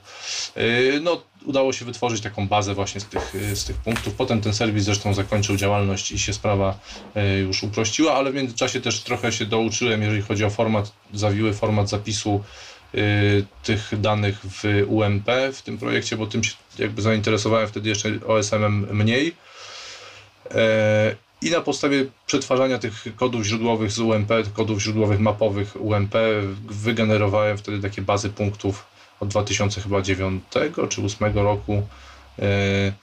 [1.01, 4.13] No, udało się wytworzyć taką bazę właśnie z tych, z tych punktów.
[4.13, 6.79] Potem ten serwis zresztą zakończył działalność i się sprawa
[7.47, 11.89] już uprościła, ale w międzyczasie też trochę się douczyłem, jeżeli chodzi o format, zawiły format
[11.89, 12.43] zapisu
[13.63, 18.87] tych danych w UMP w tym projekcie, bo tym się jakby zainteresowałem wtedy jeszcze OSM-em
[18.91, 19.35] mniej.
[20.55, 26.15] E, I na podstawie przetwarzania tych kodów źródłowych z UMP, kodów źródłowych mapowych UMP,
[26.69, 28.85] wygenerowałem wtedy takie bazy punktów
[29.19, 31.87] od 2009 czy 2008 roku.
[32.39, 32.93] E,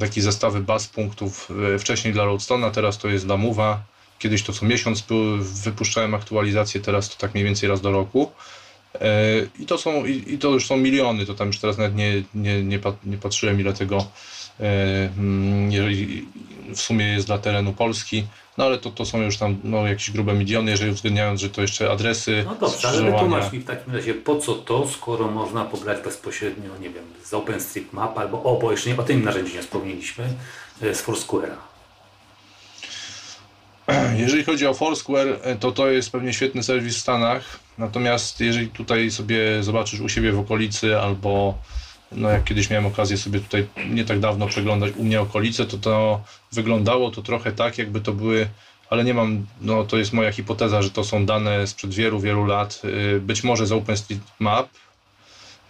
[0.00, 3.76] takie zestawy baz punktów e, wcześniej dla Roadstone'a, teraz to jest dla Move'a.
[4.18, 5.04] Kiedyś to co miesiąc
[5.38, 8.32] wypuszczałem aktualizację, teraz to tak mniej więcej raz do roku.
[9.00, 12.22] E, I to, są, i, to już są miliony, to tam już teraz nawet nie,
[12.34, 14.06] nie, nie, nie patrzyłem ile tego
[14.60, 14.64] e,
[15.18, 16.28] mm, jeżeli
[16.74, 18.24] w sumie jest dla terenu Polski,
[18.58, 21.62] no ale to, to są już tam no, jakieś grube miliony, jeżeli uwzględniając, że to
[21.62, 22.44] jeszcze adresy.
[22.46, 26.70] No dobrze, ale wytłumacz mi w takim razie, po co to, skoro można pobrać bezpośrednio,
[26.80, 30.24] nie wiem, z OpenStreetMap albo, o, bo jeszcze nie, o tym narzędziu nie wspomnieliśmy,
[30.82, 31.73] e, z Foursquare'a.
[34.24, 37.58] Jeżeli chodzi o Foursquare, to to jest pewnie świetny serwis w Stanach.
[37.78, 41.58] Natomiast jeżeli tutaj sobie zobaczysz u siebie w okolicy albo
[42.12, 45.78] no jak kiedyś miałem okazję sobie tutaj nie tak dawno przeglądać u mnie okolice, to
[45.78, 46.20] to
[46.52, 48.48] wyglądało to trochę tak, jakby to były,
[48.90, 52.46] ale nie mam, no to jest moja hipoteza, że to są dane sprzed wielu, wielu
[52.46, 52.82] lat,
[53.16, 54.68] y, być może z OpenStreetMap.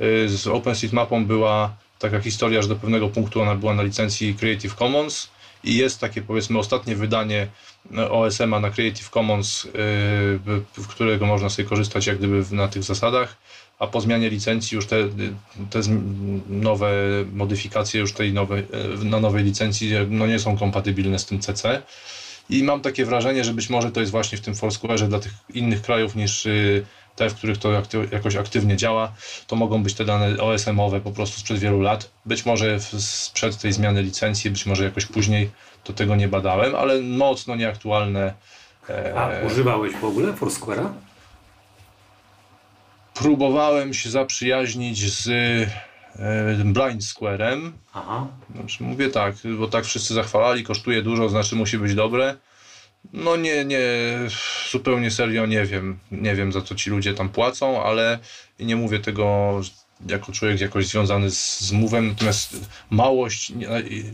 [0.00, 4.74] Y, z OpenStreetMapą była taka historia, że do pewnego punktu ona była na licencji Creative
[4.74, 5.28] Commons,
[5.64, 7.48] i jest takie powiedzmy ostatnie wydanie e,
[8.10, 9.70] OSM-a na Creative Commons, e,
[10.76, 13.36] w którego można sobie korzystać jak gdyby na tych zasadach,
[13.78, 14.96] a po zmianie licencji już te,
[15.70, 15.80] te
[16.48, 16.92] nowe
[17.32, 18.64] modyfikacje już tej nowej,
[19.00, 21.82] e, na nowej licencji no nie są kompatybilne z tym CC.
[22.50, 25.32] I mam takie wrażenie, że być może to jest właśnie w tym Foursquare dla tych
[25.54, 26.46] innych krajów niż
[27.16, 27.72] te, w których to
[28.12, 29.12] jakoś aktywnie działa,
[29.46, 32.10] to mogą być te dane OSM-owe po prostu sprzed wielu lat.
[32.26, 35.50] Być może sprzed tej zmiany licencji, być może jakoś później,
[35.84, 38.34] to tego nie badałem, ale mocno nieaktualne.
[38.90, 40.88] E, A używałeś w ogóle Foursquare'a?
[43.14, 45.28] Próbowałem się zaprzyjaźnić z
[46.18, 47.70] e, Blind Square'em.
[47.94, 48.26] Aha.
[48.54, 52.36] Znaczy mówię tak, bo tak wszyscy zachwalali, kosztuje dużo, znaczy musi być dobre.
[53.12, 53.78] No nie, nie,
[54.70, 55.98] zupełnie serio nie wiem.
[56.10, 58.18] Nie wiem za co ci ludzie tam płacą, ale
[58.60, 59.60] nie mówię tego
[60.08, 62.56] jako człowiek jakoś związany z, z Move'em, natomiast
[62.90, 63.52] małość,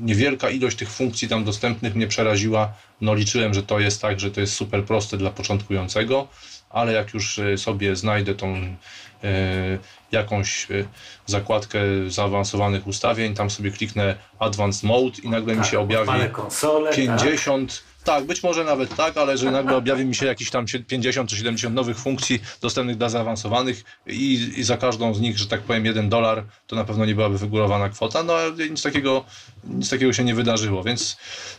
[0.00, 2.72] niewielka ilość tych funkcji tam dostępnych mnie przeraziła.
[3.00, 6.28] No liczyłem, że to jest tak, że to jest super proste dla początkującego,
[6.70, 9.78] ale jak już e, sobie znajdę tą e,
[10.12, 10.84] jakąś e,
[11.26, 16.90] zakładkę zaawansowanych ustawień, tam sobie kliknę Advanced Mode i nagle tak, mi się objawi konsolę,
[16.94, 21.30] 50 tak być może nawet tak, ale że nagle objawi mi się jakieś tam 50
[21.30, 25.60] czy 70 nowych funkcji dostępnych dla zaawansowanych i, i za każdą z nich, że tak
[25.60, 29.24] powiem, jeden dolar, to na pewno nie byłaby wygórowana kwota, no ale nic takiego,
[29.64, 31.16] nic takiego się nie wydarzyło, więc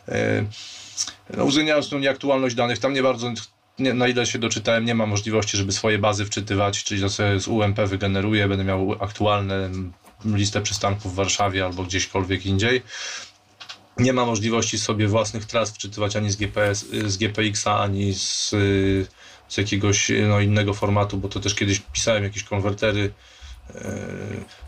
[0.08, 0.46] e,
[1.38, 3.34] no, uwzględniając tą nieaktualność danych, tam nie bardzo
[3.80, 7.40] nie, na ile się doczytałem, nie ma możliwości, żeby swoje bazy wczytywać, czyli to sobie
[7.40, 9.70] z UMP wygeneruję, będę miał aktualne
[10.26, 12.82] listę przystanków w Warszawie albo gdzieśkolwiek indziej
[14.00, 18.50] nie ma możliwości sobie własnych tras wczytywać ani z, GPS, z GPX-a, ani z,
[19.48, 23.14] z jakiegoś no, innego formatu, bo to też kiedyś pisałem jakieś konwertery
[23.76, 23.92] e,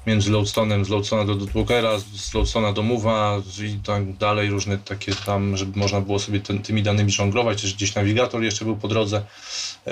[0.08, 5.16] między Loadstone'em, z Loadstone'a do Dotwalkera, z Loadstone'a do Move'a i tak dalej, różne takie
[5.16, 8.88] tam, żeby można było sobie ten, tymi danymi żonglować, też gdzieś nawigator jeszcze był po
[8.88, 9.26] drodze,
[9.88, 9.92] e,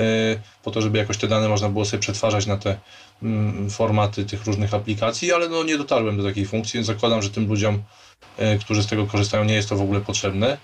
[0.63, 2.79] po to, żeby jakoś te dane można było sobie przetwarzać na te
[3.23, 7.29] mm, formaty tych różnych aplikacji, ale no nie dotarłem do takiej funkcji, więc zakładam, że
[7.29, 7.83] tym ludziom
[8.59, 10.57] którzy z tego korzystają, nie jest to w ogóle potrzebne.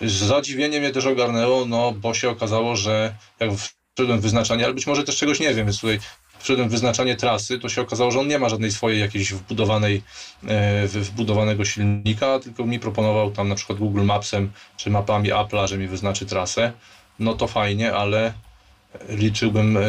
[0.00, 3.50] Zadziwienie mnie też ogarnęło, no bo się okazało, że jak
[3.96, 5.98] wszedłem w wyznaczanie, ale być może też czegoś nie wiem, więc tutaj
[6.38, 10.02] wszedłem w wyznaczanie trasy, to się okazało, że on nie ma żadnej swojej jakiejś wbudowanej,
[10.48, 15.78] e, wbudowanego silnika, tylko mi proponował tam na przykład Google Mapsem czy mapami Apple'a, że
[15.78, 16.72] mi wyznaczy trasę.
[17.18, 18.32] No to fajnie, ale
[19.08, 19.82] liczyłbym e,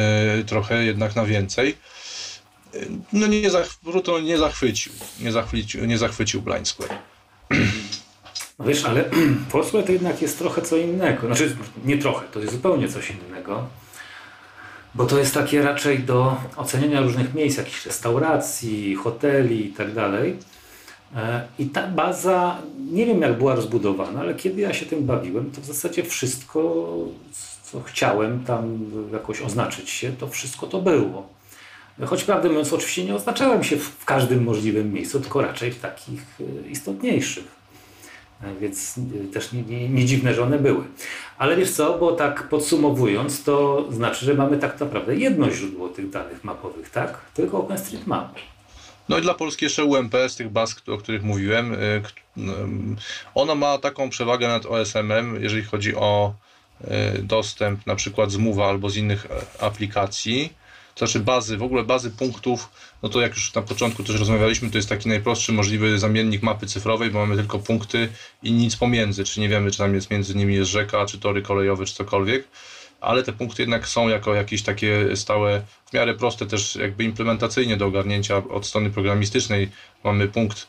[0.45, 1.78] trochę jednak na więcej
[3.14, 3.78] no nie, zach,
[4.24, 6.98] nie zachwycił, nie zachwycił, nie zachwycił Blind Square.
[8.60, 9.10] No wiesz, ale
[9.50, 11.28] Foursquare to jednak jest trochę co innego.
[11.28, 11.56] Znaczy,
[11.86, 13.68] nie trochę, to jest zupełnie coś innego.
[14.96, 20.38] Bo to jest takie raczej do oceniania różnych miejsc, jakichś restauracji, hoteli i tak dalej.
[21.16, 22.58] E, I ta baza,
[22.92, 26.86] nie wiem jak była rozbudowana, ale kiedy ja się tym bawiłem, to w zasadzie wszystko,
[27.64, 28.80] co chciałem tam
[29.14, 31.37] jakoś oznaczyć się, to wszystko to było.
[32.06, 36.22] Choć prawdę mówiąc, oczywiście nie oznaczałem się w każdym możliwym miejscu, tylko raczej w takich
[36.39, 37.45] e, istotniejszych.
[38.62, 38.95] więc
[39.34, 40.84] też nie, nie, nie, dziwne, że one były.
[41.38, 46.10] Ale wiesz co, bo tak podsumowując, to znaczy, że mamy tak naprawdę jedno źródło tych
[46.10, 47.18] danych mapowych, tak?
[47.34, 48.36] Tylko OpenStreetMap.
[49.10, 51.76] No i dla Polski jeszcze UMP z tych baz, o których mówiłem.
[53.36, 56.34] Ono ma taką przewagę nad OSM-em, jeżeli chodzi o
[57.24, 60.54] dostęp na przykład z Move'a albo z innych e, aplikacji.
[60.98, 62.70] To znaczy bazy, w ogóle bazy punktów,
[63.04, 66.68] no to jak już na początku też rozmawialiśmy, to jest taki najprostszy możliwy zamiennik mapy
[66.68, 68.10] cyfrowej, bo mamy tylko punkty
[68.43, 71.41] i nic pomiędzy, czy nie wiemy, czy tam jest między nimi jest rzeka, czy tory
[71.41, 72.48] kolejowe, czy cokolwiek
[73.02, 77.78] ale te punkty jednak są jako jakieś takie stałe, w miarę proste też jakby implementacyjnie
[77.78, 79.70] do ogarnięcia od strony programistycznej.
[80.04, 80.68] Mamy punkt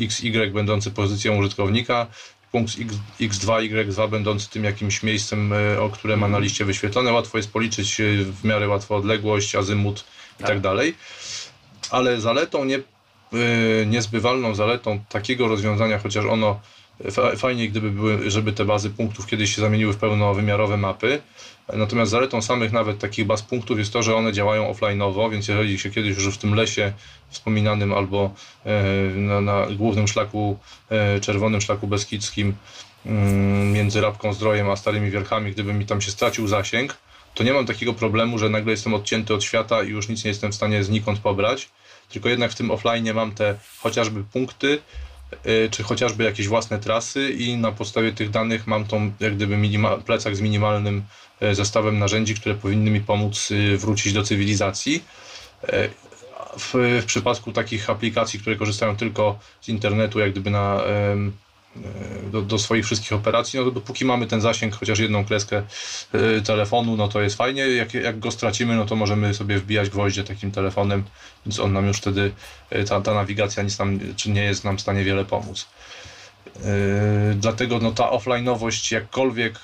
[0.00, 2.06] XY będący pozycją użytkownika,
[2.52, 2.72] punkt
[3.20, 6.44] X, 2 Y2 będący tym jakimś miejscem, e, o które ma na mhm.
[6.44, 7.12] liście wyświetlone.
[7.12, 10.04] Łatwo jest policzyć e, w miarę łatwo odległość, azymut
[10.36, 10.94] i tak, tak dalej.
[11.90, 16.60] Ale zaletą, nie, e, niezbywalną zaletą takiego rozwiązania, chociaż ono
[17.36, 21.22] fajnie gdyby były, żeby te bazy punktów kiedyś się zamieniły w pełnowymiarowe mapy,
[21.72, 25.78] Natomiast zaletą samych nawet takich baz punktów jest to, że one działają offline'owo, więc jeżeli
[25.78, 26.92] się kiedyś już w tym lesie
[27.28, 28.34] wspominanym albo
[28.64, 28.82] e,
[29.14, 30.58] na, na głównym szlaku,
[30.90, 32.54] e, czerwonym szlaku beskidzkim
[33.06, 36.96] mm, między Rabką Zdrojem a Starymi Wierchami, gdyby mi tam się stracił zasięg,
[37.34, 40.28] to nie mam takiego problemu, że nagle jestem odcięty od świata i już nic nie
[40.28, 41.68] jestem w stanie znikąd pobrać,
[42.08, 44.78] tylko jednak w tym offline mam te chociażby punkty,
[45.44, 49.58] e, czy chociażby jakieś własne trasy i na podstawie tych danych mam tą jak gdyby
[50.04, 51.02] plecak z minimalnym
[51.52, 55.04] zestawem narzędzi, które powinny mi pomóc y, wrócić do cywilizacji.
[55.68, 55.88] E,
[56.58, 61.16] w, w przypadku takich aplikacji, które korzystają tylko z internetu, jak gdyby na, e,
[62.32, 65.62] do, do, swoich wszystkich operacji, no to dopóki mamy ten zasięg, chociaż jedną kreskę
[66.44, 67.68] telefonu, no to jest fajnie.
[67.68, 71.04] Jak, jak go stracimy, no to możemy sobie wbijać gwoździe takim telefonem,
[71.46, 72.32] więc on nam już wtedy,
[72.88, 75.68] ta, ta nawigacja nic nam, czy nie jest nam w stanie wiele pomóc.
[77.34, 79.60] Dlatego no, ta offline'owość jakkolwiek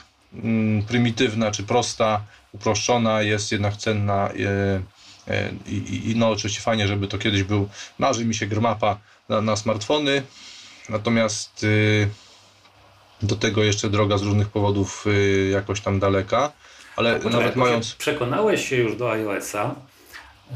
[0.88, 2.20] prymitywna czy prosta,
[2.52, 4.34] uproszczona jest jednak cenna e,
[5.28, 7.68] e, i, i no oczywiście fajnie, żeby to kiedyś był,
[7.98, 8.98] marzy mi się grmapa
[9.28, 10.22] na, na smartfony,
[10.88, 12.08] natomiast y,
[13.22, 16.52] do tego jeszcze droga z różnych powodów y, jakoś tam daleka,
[16.96, 17.94] ale nawet mając...
[17.94, 19.74] Przekonałeś się już do iOS-a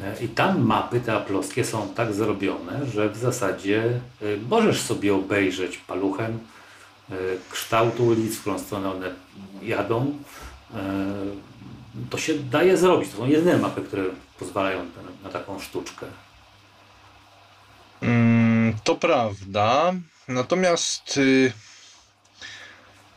[0.03, 4.01] e, i tam mapy te aploskie są tak zrobione, że w zasadzie
[4.49, 6.39] możesz sobie obejrzeć paluchem
[7.51, 9.15] kształtu ulic, w którą stronę one
[9.63, 10.19] jadą.
[10.75, 10.79] E,
[12.11, 13.11] to się daje zrobić.
[13.11, 14.05] To są jedyne mapy, które
[14.39, 16.07] pozwalają na, na taką sztuczkę.
[18.01, 19.93] Mm, to prawda.
[20.29, 21.53] Natomiast y,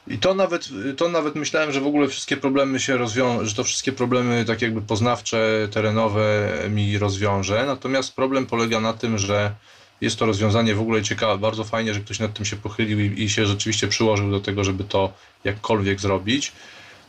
[0.07, 3.63] i to nawet, to nawet myślałem, że w ogóle wszystkie problemy się rozwiążą, że to
[3.63, 7.65] wszystkie problemy tak jakby poznawcze, terenowe mi rozwiąże.
[7.65, 9.55] Natomiast problem polega na tym, że
[10.01, 13.23] jest to rozwiązanie w ogóle ciekawe, bardzo fajnie, że ktoś nad tym się pochylił i,
[13.23, 16.51] i się rzeczywiście przyłożył do tego, żeby to jakkolwiek zrobić.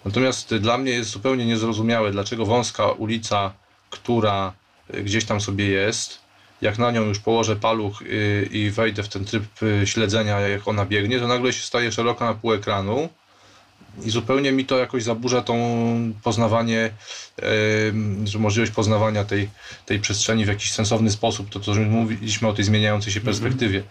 [0.04, 3.52] Natomiast dla mnie jest zupełnie niezrozumiałe, dlaczego wąska ulica,
[3.90, 4.52] która
[5.04, 6.18] gdzieś tam sobie jest,
[6.62, 10.68] jak na nią już położę paluch y, i wejdę w ten tryb y, śledzenia, jak
[10.68, 13.08] ona biegnie, to nagle się staje szeroka na pół ekranu
[14.04, 15.56] i zupełnie mi to jakoś zaburza tą
[16.22, 16.90] poznawanie,
[18.24, 19.48] że możliwość poznawania tej,
[19.86, 21.50] tej przestrzeni w jakiś sensowny sposób.
[21.50, 23.34] To, co mówiliśmy o tej zmieniającej się mhm.
[23.34, 23.82] perspektywie.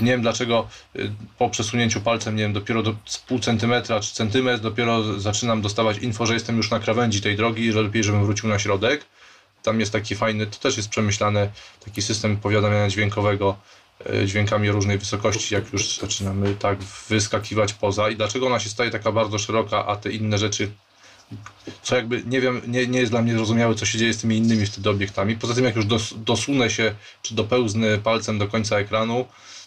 [0.00, 2.94] Nie wiem dlaczego y, po przesunięciu palcem, nie wiem, dopiero do
[3.28, 7.62] pół centymetra czy centymetr, dopiero zaczynam dostawać info, że jestem już na krawędzi tej drogi
[7.62, 9.04] i że lepiej, żebym wrócił na środek.
[9.62, 11.50] Tam jest taki fajny, to też jest przemyślany
[11.84, 13.56] taki system powiadamiania dźwiękowego,
[14.24, 16.78] dźwiękami różnej wysokości, jak już zaczynamy tak
[17.08, 20.70] wyskakiwać poza i dlaczego ona się staje taka bardzo szeroka, a te inne rzeczy,
[21.82, 24.36] co jakby nie wiem, nie, nie jest dla mnie zrozumiałe, co się dzieje z tymi
[24.36, 25.36] innymi wtedy obiektami.
[25.36, 29.26] Poza tym, jak już dos, dosunę się, czy dopełznę palcem do końca ekranu,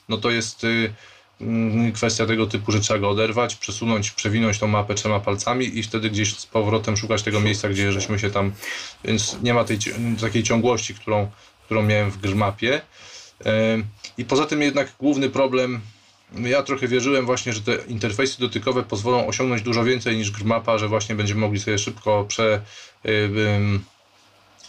[0.10, 0.94] no to jest y,
[1.42, 5.84] y, kwestia tego typu, że trzeba go oderwać, przesunąć, przewinąć tą mapę trzema palcami i
[5.84, 8.52] wtedy gdzieś z powrotem szukać tego miejsca, gdzie żeśmy się tam,
[9.06, 9.80] więc nie ma tej
[10.22, 11.32] takiej ciągłości, którą,
[11.66, 12.82] którą miałem w grzmapie.
[14.18, 15.82] I poza tym jednak główny problem,
[16.36, 20.88] ja trochę wierzyłem właśnie, że te interfejsy dotykowe pozwolą osiągnąć dużo więcej niż Gmapa, że
[20.88, 22.62] właśnie będziemy mogli sobie szybko prze,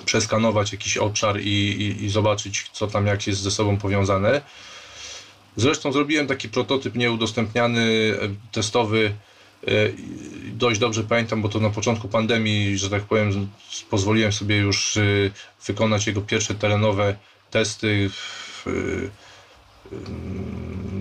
[0.05, 4.41] przeskanować jakiś obszar i, i, i zobaczyć, co tam jak jest ze sobą powiązane.
[5.57, 8.15] Zresztą zrobiłem taki prototyp nieudostępniany,
[8.53, 9.15] testowy.
[9.67, 9.71] E,
[10.45, 13.49] dość dobrze pamiętam, bo to na początku pandemii, że tak powiem,
[13.91, 14.99] pozwoliłem sobie już
[15.67, 17.17] wykonać jego pierwsze terenowe
[17.51, 18.11] testy
[18.65, 19.09] w,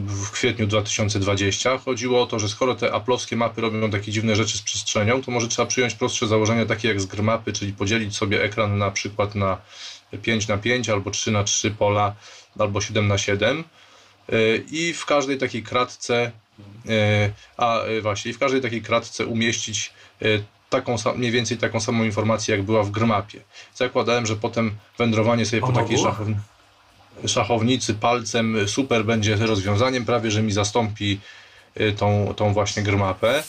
[0.07, 1.77] w kwietniu 2020.
[1.77, 5.31] Chodziło o to, że skoro te aplowskie mapy robią takie dziwne rzeczy z przestrzenią, to
[5.31, 9.35] może trzeba przyjąć prostsze założenia takie jak z grmapy, czyli podzielić sobie ekran na przykład
[9.35, 9.57] na
[10.21, 12.15] 5 na 5 albo 3 na 3 pola
[12.59, 13.63] albo 7 na 7
[14.71, 16.31] i w każdej takiej kratce
[16.89, 19.93] E, a właśnie w każdej takiej kratce umieścić
[20.69, 23.41] taką, mniej więcej taką samą informację, jak była w grmapie.
[23.75, 26.35] Zakładałem, że potem wędrowanie sobie po takiej szachowni,
[27.27, 31.19] szachownicy palcem super będzie rozwiązaniem, prawie że mi zastąpi
[31.97, 33.43] tą, tą właśnie grmapę.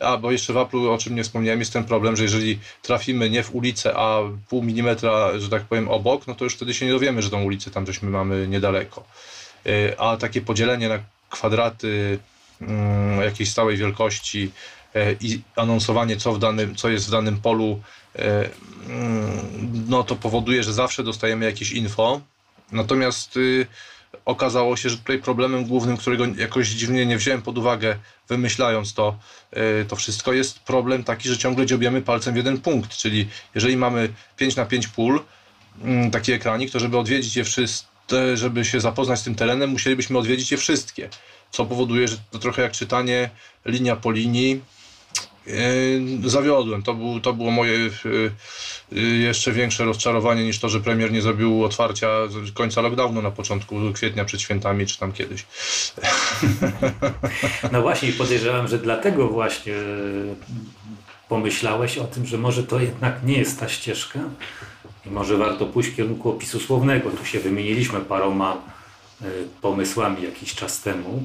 [0.00, 3.30] A, bo jeszcze w Apple'u, o czym nie wspomniałem, jest ten problem, że jeżeli trafimy
[3.30, 6.86] nie w ulicę, a pół milimetra, że tak powiem, obok, no to już wtedy się
[6.86, 9.04] nie dowiemy, że tą ulicę tam żeśmy mamy niedaleko.
[9.98, 10.98] A takie podzielenie na
[11.30, 12.18] kwadraty
[12.60, 14.50] Mm, jakiejś stałej wielkości
[14.94, 17.80] e, i anonsowanie, co, w danym, co jest w danym polu,
[18.88, 22.20] mm, no to powoduje, że zawsze dostajemy jakieś info.
[22.74, 23.66] Natomiast y,
[24.24, 27.96] okazało się, że tutaj problemem głównym, którego jakoś dziwnie nie wziąłem pod uwagę,
[28.28, 29.18] wymyślając to,
[29.82, 32.96] y, to wszystko, jest problem taki, że ciągle dziobiemy palcem w jeden punkt.
[32.96, 35.20] Czyli jeżeli mamy 5 na 5 pól,
[35.82, 37.88] mm, taki ekranik, to żeby odwiedzić je wszystkie,
[38.34, 41.08] żeby się zapoznać z tym terenem, musielibyśmy odwiedzić je wszystkie
[41.54, 43.30] co powoduje, że to trochę jak czytanie
[43.64, 44.60] linia po linii.
[45.46, 46.82] Yy, zawiodłem.
[46.82, 47.90] To, był, to było moje
[48.92, 52.08] yy, jeszcze większe rozczarowanie niż to, że premier nie zrobił otwarcia
[52.54, 55.46] końca lockdownu na początku kwietnia przed świętami, czy tam kiedyś.
[57.72, 59.74] No właśnie, podejrzewam, że dlatego właśnie
[61.28, 64.20] pomyślałeś o tym, że może to jednak nie jest ta ścieżka
[65.06, 67.10] i może warto pójść w kierunku opisu słownego.
[67.10, 68.56] Tu się wymieniliśmy paroma
[69.60, 71.24] pomysłami jakiś czas temu.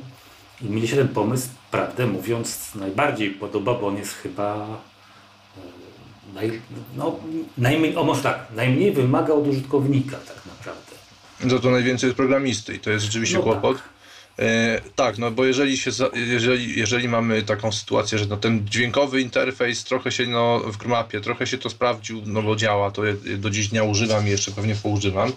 [0.61, 4.67] I mi się ten pomysł, prawdę mówiąc, najbardziej podoba, bo on jest chyba
[5.57, 6.61] e, naj,
[6.97, 7.19] no,
[7.57, 10.95] najmniej, o może tak, najmniej wymaga od użytkownika tak naprawdę.
[11.43, 13.77] No to najwięcej jest programisty i to jest rzeczywiście no kłopot.
[13.77, 13.98] Tak.
[14.39, 19.21] E, tak, no bo jeżeli, się, jeżeli, jeżeli mamy taką sytuację, że no ten dźwiękowy
[19.21, 23.01] interfejs trochę się no, w Grmapie, trochę się to sprawdził, no bo działa, to
[23.37, 25.33] do dziś dnia używam i jeszcze pewnie poużywam,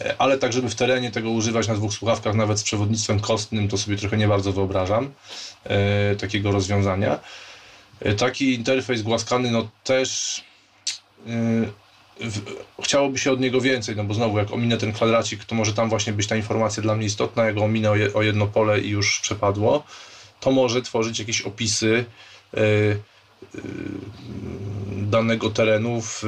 [0.00, 3.68] e, ale tak, żeby w terenie tego używać na dwóch słuchawkach, nawet z przewodnictwem kostnym,
[3.68, 5.12] to sobie trochę nie bardzo wyobrażam
[5.64, 7.20] e, takiego rozwiązania.
[8.00, 10.40] E, taki interfejs głaskany, no też
[12.82, 15.88] chciałoby się od niego więcej, no bo znowu jak ominę ten kwadracik, to może tam
[15.88, 19.84] właśnie być ta informacja dla mnie istotna, jak ominę o jedno pole i już przepadło,
[20.40, 22.04] to może tworzyć jakieś opisy
[22.52, 22.60] yy,
[23.54, 23.60] yy,
[25.02, 26.22] danego terenu w,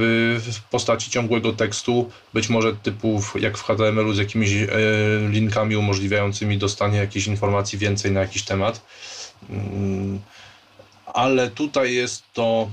[0.71, 4.69] postaci ciągłego tekstu, być może typu jak w HTML-u z jakimiś yy,
[5.31, 8.87] linkami umożliwiającymi dostanie jakiejś informacji więcej na jakiś temat.
[9.51, 10.21] Mm,
[11.07, 12.69] ale tutaj jest to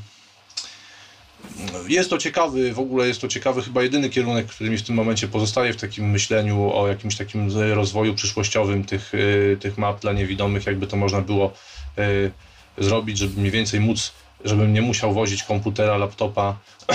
[1.87, 4.95] jest to ciekawy, w ogóle jest to ciekawy, chyba jedyny kierunek, który mi w tym
[4.95, 10.13] momencie pozostaje w takim myśleniu o jakimś takim rozwoju przyszłościowym tych, y, tych map dla
[10.13, 11.53] niewidomych, jakby to można było
[11.99, 12.31] y,
[12.77, 14.13] zrobić, żeby mniej więcej móc,
[14.45, 16.57] żebym nie musiał wozić komputera, laptopa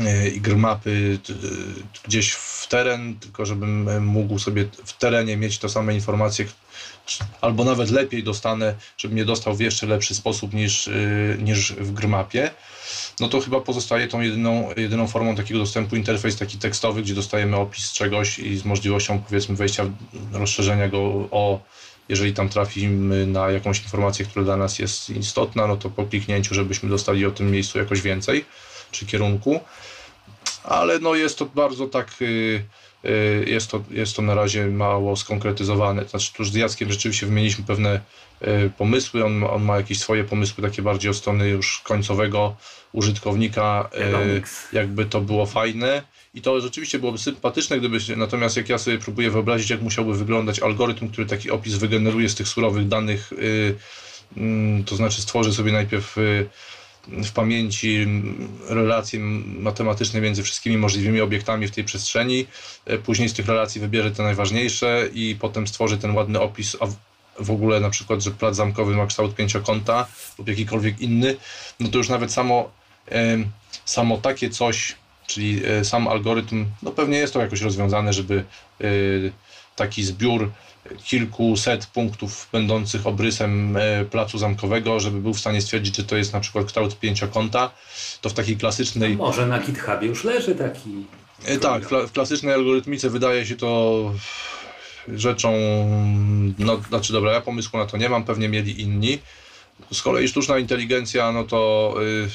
[0.00, 1.18] y, i grmapy
[2.04, 6.46] gdzieś w teren, tylko żebym mógł sobie w terenie mieć te same informacje,
[7.40, 10.90] albo nawet lepiej dostanę, żebym je dostał w jeszcze lepszy sposób niż,
[11.38, 12.50] niż w grmapie
[13.20, 17.56] no to chyba pozostaje tą jedyną, jedyną formą takiego dostępu interfejs taki tekstowy, gdzie dostajemy
[17.56, 19.84] opis czegoś i z możliwością powiedzmy wejścia,
[20.32, 20.98] rozszerzenia go
[21.30, 21.60] o
[22.08, 26.54] jeżeli tam trafimy na jakąś informację, która dla nas jest istotna, no to po kliknięciu,
[26.54, 28.44] żebyśmy dostali o tym miejscu jakoś więcej,
[28.90, 29.60] czy kierunku.
[30.64, 32.64] Ale no jest to bardzo tak, y,
[33.04, 36.08] y, jest to, jest to na razie mało skonkretyzowane.
[36.08, 38.00] Znaczy, tu z Jackiem rzeczywiście wymieniliśmy pewne
[38.42, 42.56] y, pomysły, on, on ma jakieś swoje pomysły takie bardziej od strony już końcowego
[42.94, 44.40] użytkownika, e,
[44.72, 46.02] jakby to było fajne.
[46.34, 50.14] I to rzeczywiście byłoby sympatyczne, gdyby się, natomiast jak ja sobie próbuję wyobrazić, jak musiałby
[50.14, 53.74] wyglądać algorytm, który taki opis wygeneruje z tych surowych danych, y,
[54.36, 56.48] mm, to znaczy stworzy sobie najpierw y,
[57.08, 58.06] w pamięci
[58.68, 59.20] relacje
[59.58, 62.46] matematyczne między wszystkimi możliwymi obiektami w tej przestrzeni,
[62.86, 66.86] e, później z tych relacji wybierze te najważniejsze i potem stworzy ten ładny opis, a
[67.42, 70.06] w ogóle na przykład, że plac zamkowy ma kształt pięciokąta
[70.38, 71.36] lub jakikolwiek inny,
[71.80, 72.70] no to już nawet samo
[73.84, 74.96] samo takie coś,
[75.26, 78.44] czyli e, sam algorytm, no pewnie jest to jakoś rozwiązane, żeby
[78.80, 78.84] e,
[79.76, 80.50] taki zbiór
[81.04, 86.32] kilkuset punktów będących obrysem e, placu zamkowego, żeby był w stanie stwierdzić, czy to jest
[86.32, 87.70] na przykład kształt pięciokąta,
[88.20, 89.16] to w takiej klasycznej...
[89.16, 91.06] No może na GitHubie już leży taki...
[91.60, 94.12] Tak, w klasycznej algorytmice wydaje się to
[95.08, 95.52] rzeczą,
[96.58, 99.18] no znaczy dobra, ja pomysłu na to nie mam, pewnie mieli inni.
[99.92, 102.28] Z kolei sztuczna inteligencja, no to y,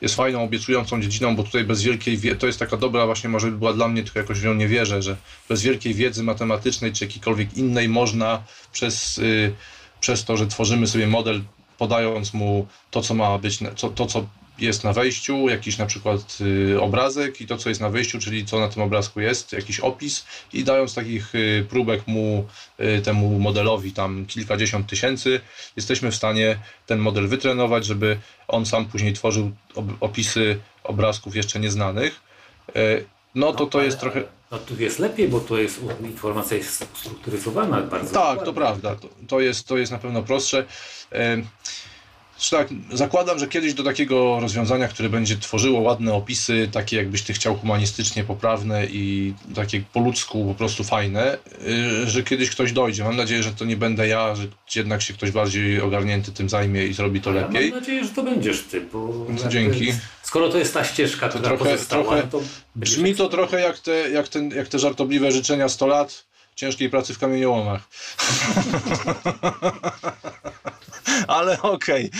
[0.00, 3.50] jest fajną, obiecującą dziedziną, bo tutaj bez wielkiej wiedzy, to jest taka dobra właśnie, może
[3.50, 5.16] by była dla mnie, tylko jakoś w nią nie wierzę, że
[5.48, 9.54] bez wielkiej wiedzy matematycznej czy jakiejkolwiek innej można przez, y,
[10.00, 11.42] przez to, że tworzymy sobie model,
[11.78, 14.26] podając mu to, co ma być, to, to co
[14.58, 18.46] jest na wejściu, jakiś na przykład y, obrazek i to, co jest na wejściu, czyli
[18.46, 22.46] co na tym obrazku jest, jakiś opis i dając takich y, próbek mu,
[22.80, 25.40] y, temu modelowi tam kilkadziesiąt tysięcy,
[25.76, 29.50] jesteśmy w stanie ten model wytrenować, żeby on sam później tworzył
[30.00, 32.20] opisy obrazków jeszcze nieznanych.
[33.34, 34.22] No to to jest trochę...
[34.50, 38.14] No tu jest lepiej, bo to jest informacja jest ustrukturyzowana bardzo.
[38.14, 38.44] Tak, dokładnie.
[38.44, 38.94] to prawda.
[38.94, 40.64] To, to, jest, to jest na pewno prostsze
[42.50, 47.32] tak, zakładam, że kiedyś do takiego rozwiązania, które będzie tworzyło ładne opisy, takie jakbyś ty
[47.32, 51.38] chciał humanistycznie poprawne i takie po ludzku po prostu fajne,
[52.04, 53.04] y, że kiedyś ktoś dojdzie.
[53.04, 56.86] Mam nadzieję, że to nie będę ja, że jednak się ktoś bardziej ogarnięty tym zajmie
[56.86, 57.70] i zrobi to lepiej.
[57.70, 59.92] Mam nadzieję, że to będziesz ty, bo no, dzięki.
[60.22, 62.40] Skoro to jest ta ścieżka, to która trochę, trochę to
[62.76, 66.24] brzmi to trochę jak te, jak, ten, jak te żartobliwe życzenia 100 lat
[66.56, 67.88] ciężkiej pracy w kamieniołomach.
[71.28, 72.10] ale okej.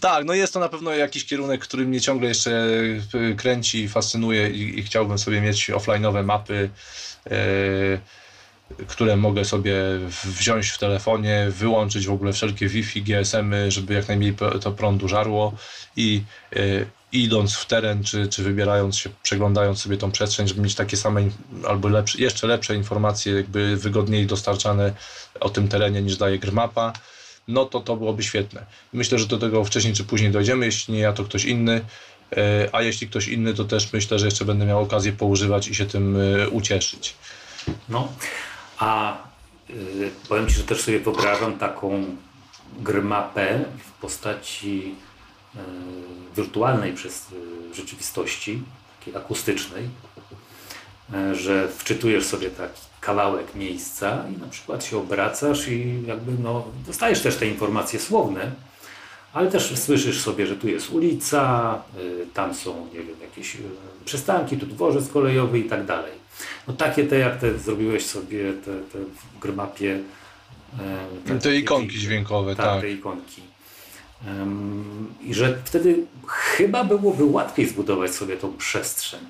[0.00, 2.66] Tak, no jest to na pewno jakiś kierunek, który mnie ciągle jeszcze
[3.30, 6.70] e, kręci, fascynuje i, i chciałbym sobie mieć offline'owe mapy,
[7.30, 7.36] e,
[8.86, 9.74] które mogę sobie
[10.24, 15.52] wziąć w telefonie, wyłączyć w ogóle wszelkie Wi-Fi, GSM-y, żeby jak najmniej to prądu żarło
[15.96, 16.22] i
[16.52, 16.58] e,
[17.12, 21.22] idąc w teren, czy, czy wybierając się, przeglądając sobie tą przestrzeń, żeby mieć takie same
[21.68, 24.92] albo lepsze, jeszcze lepsze informacje, jakby wygodniej dostarczane
[25.40, 26.92] o tym terenie niż daje Grmapa
[27.48, 28.66] no to to byłoby świetne.
[28.92, 31.80] Myślę, że do tego wcześniej czy później dojdziemy, jeśli nie ja, to ktoś inny,
[32.36, 35.74] e, a jeśli ktoś inny, to też myślę, że jeszcze będę miał okazję poużywać i
[35.74, 37.14] się tym e, ucieszyć.
[37.88, 38.12] No,
[38.78, 39.16] a
[39.70, 42.16] y, powiem Ci, że też sobie wyobrażam taką
[42.78, 44.94] grmapę w postaci
[45.56, 45.58] y,
[46.36, 48.62] wirtualnej przez y, rzeczywistości,
[48.98, 49.88] takiej akustycznej,
[51.32, 57.20] że wczytujesz sobie taki kawałek miejsca i na przykład się obracasz i jakby no, dostajesz
[57.22, 58.50] też te informacje słowne,
[59.32, 63.58] ale też słyszysz sobie, że tu jest ulica, y, tam są nie wiem, jakieś y,
[64.04, 66.12] przystanki, tu dworzec kolejowy i tak dalej.
[66.68, 70.00] No takie te, jak te zrobiłeś sobie te, te w grmapie.
[71.26, 72.66] Te, te ikonki dźwiękowe, tak.
[72.66, 72.80] tak.
[72.80, 73.42] te ikonki.
[75.22, 75.96] I że wtedy
[76.26, 79.20] chyba byłoby łatwiej zbudować sobie tą przestrzeń.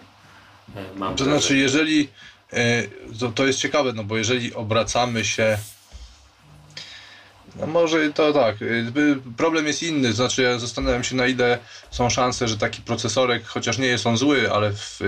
[0.77, 2.38] E, mam to znaczy, jeżeli E,
[3.21, 5.59] to, to jest ciekawe, no bo jeżeli obracamy się
[7.57, 8.57] no może to tak.
[8.63, 8.67] E,
[9.37, 11.59] problem jest inny, znaczy ja zastanawiam się na ile
[11.91, 15.05] są szanse, że taki procesorek, chociaż nie jest on zły, ale w, e,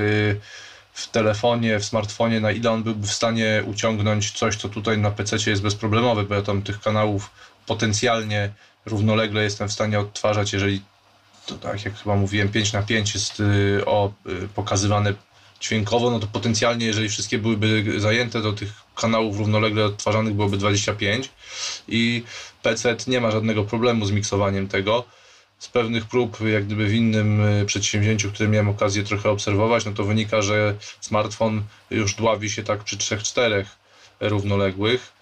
[0.93, 5.11] w telefonie, w smartfonie, na ile on byłby w stanie uciągnąć coś, co tutaj na
[5.11, 7.31] PC jest bezproblemowe, bo ja tam tych kanałów
[7.67, 8.51] potencjalnie
[8.87, 10.83] równolegle jestem w stanie odtwarzać, jeżeli
[11.47, 13.43] to tak jak chyba mówiłem, 5 na 5 jest
[13.87, 14.13] o,
[14.55, 15.15] pokazywane
[15.61, 21.31] dźwiękowo, no to potencjalnie, jeżeli wszystkie byłyby zajęte, to tych kanałów równolegle odtwarzanych byłoby 25
[21.89, 22.23] i
[22.63, 25.05] PC nie ma żadnego problemu z miksowaniem tego.
[25.59, 29.93] Z pewnych prób, jak gdyby w innym y, przedsięwzięciu, które miałem okazję trochę obserwować, no
[29.93, 33.65] to wynika, że smartfon już dławi się tak przy 3-4
[34.21, 35.13] równoległych.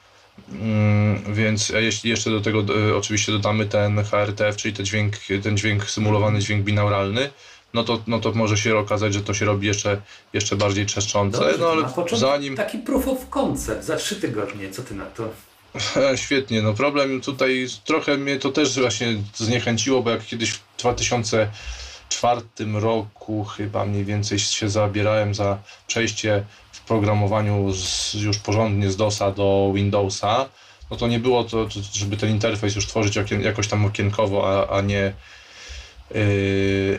[0.53, 2.61] Mm, więc jeśli jeszcze do tego
[2.91, 7.31] y, oczywiście dodamy ten HRTF, czyli ten dźwięk, ten dźwięk symulowany dźwięk binauralny,
[7.75, 10.01] no to, no to może się okazać, że to się robi jeszcze,
[10.33, 11.39] jeszcze bardziej trzeszczące.
[11.39, 12.57] Dobrze, no ale zanim...
[12.57, 15.29] Taki proof of concept za trzy tygodnie, co ty na to?
[16.25, 22.41] Świetnie, no problem tutaj trochę mnie to też właśnie zniechęciło, bo jak kiedyś w 2004
[22.75, 29.31] roku chyba mniej więcej się zabierałem za przejście w programowaniu z, już porządnie z DOSa
[29.31, 30.49] do Windowsa,
[30.91, 34.77] no to nie było to, żeby ten interfejs już tworzyć okien, jakoś tam okienkowo, a,
[34.77, 35.13] a nie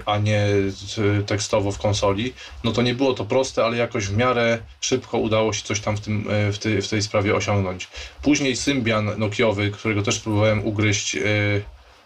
[0.06, 0.48] a nie
[1.26, 5.54] tekstowo w konsoli, no to nie było to proste, ale jakoś w miarę szybko udało
[5.54, 7.88] się coś tam w, tym, yy, w, tej, w tej sprawie osiągnąć.
[8.22, 11.22] Później Symbian Nokiowy, którego też próbowałem ugryźć yy,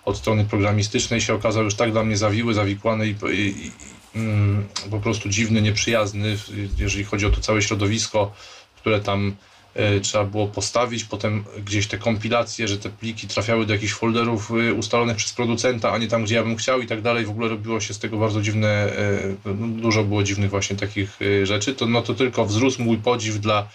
[0.05, 3.71] od strony programistycznej, się okazał już tak dla mnie zawiły, zawikłany i, i,
[4.15, 6.37] mm, po prostu dziwny, nieprzyjazny,
[6.77, 8.33] jeżeli chodzi o to całe środowisko,
[8.75, 9.52] które tam E,
[10.01, 14.73] trzeba było postawić, potem gdzieś te kompilacje, że te pliki trafiały do jakichś folderów e,
[14.73, 17.25] ustalonych przez producenta, a nie tam, gdzie ja bym chciał i tak dalej.
[17.25, 21.19] W ogóle robiło się z tego bardzo dziwne, e, no, dużo było dziwnych właśnie takich
[21.43, 21.75] rzeczy.
[21.75, 23.67] To, no to tylko wzrósł mój podziw dla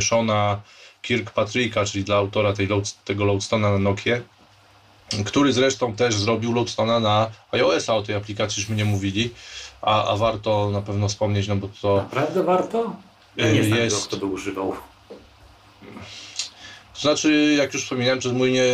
[0.00, 0.60] Shona
[1.02, 2.68] Kirkpatricka, czyli dla autora tej,
[3.04, 4.20] tego Loadstona na Nokia,
[5.24, 9.30] który zresztą też zrobił Loadstona na iOS-a, o tej aplikacji już nie mówili,
[9.82, 11.96] a, a warto na pewno wspomnieć, no bo to...
[11.96, 12.96] Naprawdę warto?
[13.36, 14.06] Ja nie znam jest...
[14.06, 14.76] kto by używał.
[16.94, 18.64] To znaczy, jak już wspominałem, jest mój nie,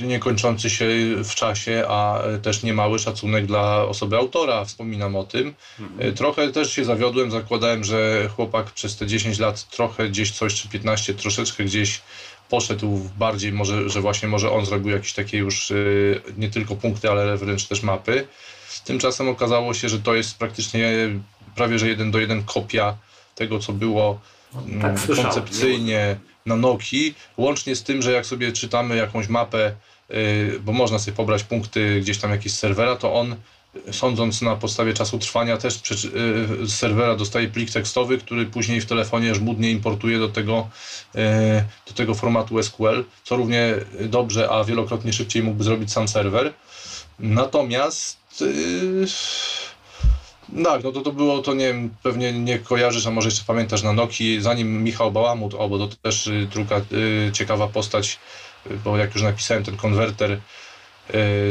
[0.00, 0.86] niekończący się
[1.24, 5.54] w czasie, a też niemały szacunek dla osoby autora, wspominam o tym.
[5.80, 6.14] Mhm.
[6.14, 10.68] Trochę też się zawiodłem, zakładałem, że chłopak przez te 10 lat trochę gdzieś coś, czy
[10.68, 12.00] 15, troszeczkę gdzieś
[12.48, 15.72] poszedł bardziej, może, że właśnie może on zrobił jakieś takie już
[16.36, 18.26] nie tylko punkty, ale wręcz też mapy.
[18.84, 20.92] Tymczasem okazało się, że to jest praktycznie
[21.54, 22.96] prawie że jeden do jeden kopia
[23.34, 24.20] tego, co było
[24.66, 26.16] No, tak słyszałem, koncepcyjnie
[26.48, 29.74] na Nokii, łącznie z tym, że jak sobie czytamy jakąś mapę,
[30.10, 33.36] y, bo można sobie pobrać punkty gdzieś tam jakiś z serwera, to on
[33.90, 38.86] sądząc na podstawie czasu trwania też y, z serwera dostaje plik tekstowy, który później w
[38.86, 40.68] telefonie żmudnie importuje do tego,
[41.14, 41.18] y,
[41.86, 46.52] do tego formatu SQL, co równie dobrze, a wielokrotnie szybciej mógłby zrobić sam serwer.
[47.18, 48.18] Natomiast
[50.64, 53.82] tak, no to to było, to nie wiem, pewnie nie kojarzysz, a może jeszcze pamiętasz
[53.82, 58.18] na Nokii, zanim Michał Bałamut, o, bo to też y, druga y, ciekawa postać,
[58.70, 60.40] y, bo jak już napisałem ten konwerter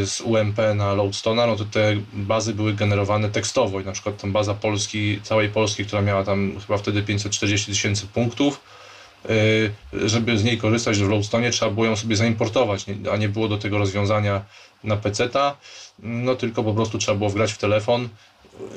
[0.05, 4.31] z UMP na Loadstone'a, no to te bazy były generowane tekstowo i na przykład tam
[4.31, 8.61] baza Polski, całej Polski, która miała tam chyba wtedy 540 tysięcy punktów,
[9.93, 13.57] żeby z niej korzystać w Loadstone trzeba było ją sobie zaimportować, a nie było do
[13.57, 14.45] tego rozwiązania
[14.83, 15.55] na PC-ta,
[15.99, 18.09] no tylko po prostu trzeba było wgrać w telefon,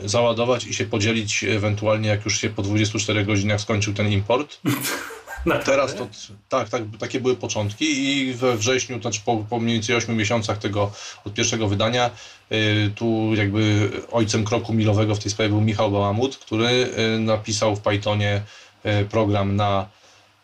[0.05, 4.61] załadować i się podzielić ewentualnie jak już się po 24 godzinach skończył ten import.
[5.65, 6.09] Teraz to
[6.48, 10.16] tak, tak, takie były początki i we wrześniu, to znaczy po, po mniej więcej 8
[10.16, 10.93] miesiącach tego
[11.24, 12.11] od pierwszego wydania,
[12.52, 17.77] y, tu jakby ojcem kroku milowego w tej sprawie był Michał Bałamut, który y, napisał
[17.77, 18.43] w Pythonie
[18.86, 19.89] y, program na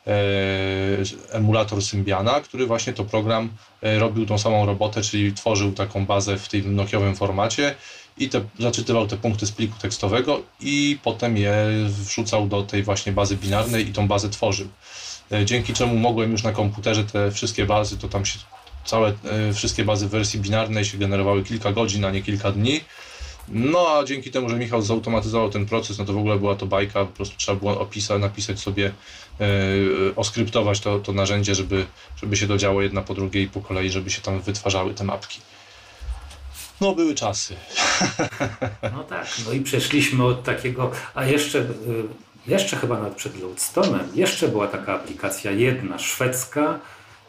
[0.06, 0.10] y,
[1.32, 3.48] emulator Symbiana, który właśnie to program
[3.84, 7.74] y, robił tą samą robotę, czyli tworzył taką bazę w tym nokiowym formacie
[8.18, 11.54] i te, zaczytywał te punkty z pliku tekstowego i potem je
[11.86, 14.68] wrzucał do tej właśnie bazy binarnej i tą bazę tworzył.
[15.32, 18.38] E, Dzięki czemu mogłem już na komputerze te wszystkie bazy, to tam się
[18.84, 22.80] całe, e, wszystkie bazy w wersji binarnej się generowały kilka godzin, a nie kilka dni.
[23.48, 26.66] No a dzięki temu, że Michał zautomatyzował ten proces, no to w ogóle była to
[26.66, 28.92] bajka, po prostu trzeba było opisać, napisać sobie,
[29.40, 29.46] e,
[30.16, 31.86] oskryptować to, to narzędzie, żeby,
[32.16, 35.40] żeby się dodziało jedna po drugiej i po kolei, żeby się tam wytwarzały te mapki.
[36.80, 37.54] No były czasy.
[38.92, 41.64] No tak, no i przeszliśmy od takiego, a jeszcze, y,
[42.46, 46.78] jeszcze chyba nawet przed Loadstone'em, jeszcze była taka aplikacja jedna, szwedzka,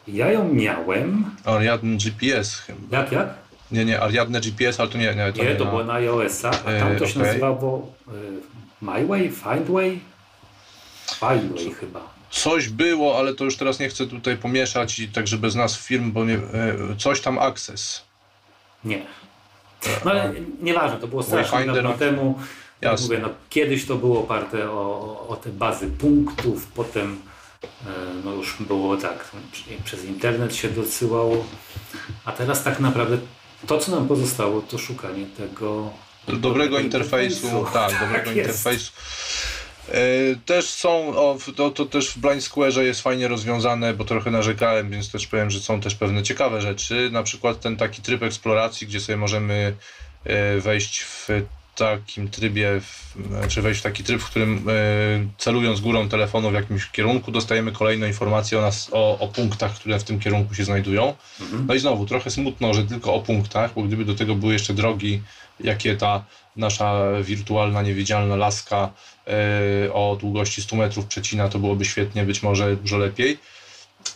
[0.08, 2.98] ja ją miałem, Ariadne GPS chyba.
[2.98, 3.28] jak, jak?
[3.70, 5.92] Nie, nie, Ariadne GPS, ale to nie, nie, to Nie, nie to na- było na
[5.94, 7.26] iOS-a, a tam E, to się okej.
[7.28, 10.00] nazywało y, MyWay, Findway?
[11.20, 12.00] Findway chyba.
[12.30, 16.12] Coś było, ale to już teraz nie chcę tutaj pomieszać i także bez nazw firm,
[16.12, 16.40] bo nie, e,
[16.98, 18.02] coś tam Access.
[18.84, 19.02] Nie.
[20.04, 20.32] No ale
[20.62, 22.38] nieważne, to było strasznie dawno temu.
[22.80, 23.06] Jak Jasne.
[23.06, 27.18] mówię, no, kiedyś to było oparte o, o te bazy punktów, potem
[27.62, 27.88] e,
[28.24, 29.30] no już było tak,
[29.84, 31.44] przez internet się dosyłało,
[32.24, 33.18] a teraz tak naprawdę
[33.66, 35.90] to, co nam pozostało, to szukanie tego
[36.32, 38.48] Dobrego interfejsu, tak, dobrego jest.
[38.48, 38.92] interfejsu.
[40.46, 44.90] Też są, o, to, to też w Blind Square jest fajnie rozwiązane, bo trochę narzekałem,
[44.90, 47.10] więc też powiem, że są też pewne ciekawe rzeczy.
[47.12, 49.76] Na przykład ten taki tryb eksploracji, gdzie sobie możemy
[50.24, 51.28] e, wejść w
[51.78, 53.16] takim trybie, w,
[53.48, 54.72] czy wejść w taki tryb, w którym e,
[55.38, 59.98] celując górą telefonu w jakimś kierunku, dostajemy kolejną informację o nas, o, o punktach, które
[59.98, 61.14] w tym kierunku się znajdują.
[61.66, 64.74] No i znowu, trochę smutno, że tylko o punktach, bo gdyby do tego były jeszcze
[64.74, 65.22] drogi,
[65.60, 66.24] jakie ta
[66.56, 68.90] nasza wirtualna, niewidzialna laska e,
[69.92, 73.38] o długości 100 metrów przecina, to byłoby świetnie, być może dużo lepiej.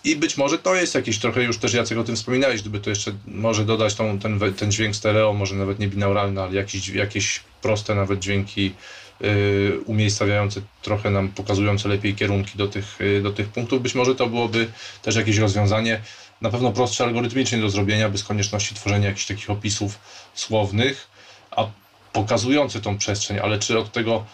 [0.04, 2.90] I być może to jest jakieś trochę, już też Jacek o tym wspominałeś, gdyby to
[2.90, 7.40] jeszcze może dodać tą, ten, ten dźwięk stereo, może nawet nie binauralny, ale jakieś, jakieś
[7.62, 8.74] proste nawet dźwięki
[9.22, 13.82] y, umiejscawiające, trochę nam pokazujące lepiej kierunki do tych, y, do tych punktów.
[13.82, 14.68] Być może to byłoby
[15.02, 16.00] też jakieś rozwiązanie,
[16.40, 19.98] na pewno prostsze algorytmicznie do zrobienia, bez konieczności tworzenia jakichś takich opisów
[20.34, 21.06] słownych,
[21.50, 21.66] a
[22.12, 24.24] pokazujące tą przestrzeń, ale czy od tego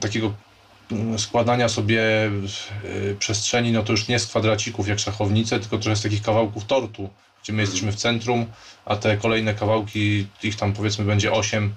[0.00, 0.32] takiego
[0.92, 2.30] mm, składania sobie
[2.84, 6.64] y, przestrzeni, no to już nie z kwadracików jak szachownice, tylko trochę z takich kawałków
[6.64, 7.10] tortu,
[7.42, 8.46] gdzie my jesteśmy w centrum,
[8.84, 11.70] a te kolejne kawałki, ich tam powiedzmy będzie 8, y,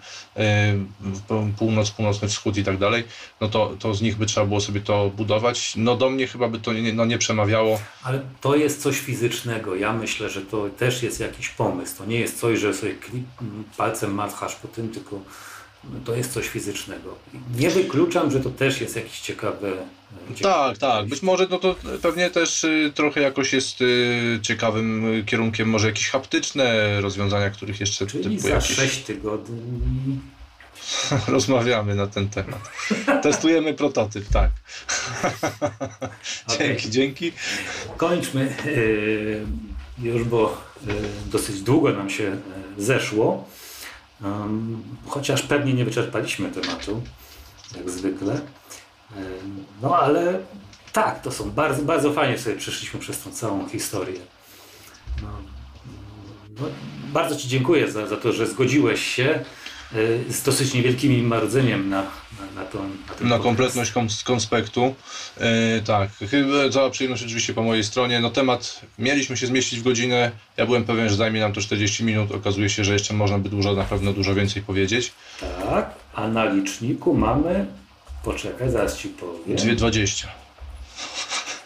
[1.02, 3.04] w- północ, północny wschód i tak dalej,
[3.42, 5.74] no to, to z nich by trzeba było sobie to budować.
[5.76, 7.80] No do mnie chyba by to nie, no nie przemawiało.
[8.04, 9.76] Ale to jest coś fizycznego.
[9.76, 11.98] Ja myślę, że to też jest jakiś pomysł.
[11.98, 12.94] To nie jest coś, że sobie
[13.78, 15.20] palcem machasz po tym, tylko
[16.06, 17.16] to jest coś fizycznego.
[17.58, 19.74] Nie wykluczam, że to też jest jakiś ciekawy.
[20.42, 21.08] Tak, tak.
[21.08, 25.88] Być może no to pewnie też y, trochę jakoś jest y, ciekawym y, kierunkiem, może
[25.88, 30.20] jakieś haptyczne rozwiązania, których jeszcze Czyli typu za jakieś 6 tygodni.
[31.28, 32.72] rozmawiamy na ten temat.
[33.24, 34.50] Testujemy prototyp, tak.
[36.58, 37.32] Dzięki, dzięki.
[37.98, 39.46] Kończmy yy,
[40.12, 40.62] już, bo
[41.26, 43.50] dosyć długo nam się yy, zeszło.
[45.08, 47.02] Chociaż pewnie nie wyczerpaliśmy tematu,
[47.78, 48.42] jak zwykle.
[49.82, 50.40] No ale
[50.94, 54.20] Tak, to są bardzo, bardzo fajnie sobie przeszliśmy przez tą całą historię.
[55.22, 55.28] No,
[56.60, 56.68] no,
[57.14, 59.44] bardzo Ci dziękuję za, za to, że zgodziłeś się
[60.30, 63.44] z dosyć niewielkim marudzeniem na, na, na, tą, na ten Na podcast.
[63.44, 64.96] kompletność kons- konspektu.
[65.38, 68.20] E, tak, chyba cała przyjemność oczywiście po mojej stronie.
[68.20, 70.32] No temat mieliśmy się zmieścić w godzinę.
[70.58, 72.32] Ja byłem pewien, że zajmie nam to 40 minut.
[72.32, 75.12] Okazuje się, że jeszcze można by dużo, na pewno dużo więcej powiedzieć.
[75.70, 77.66] Tak, a na liczniku mamy,
[78.24, 80.28] poczekaj, zaraz Ci powiem, 2,20.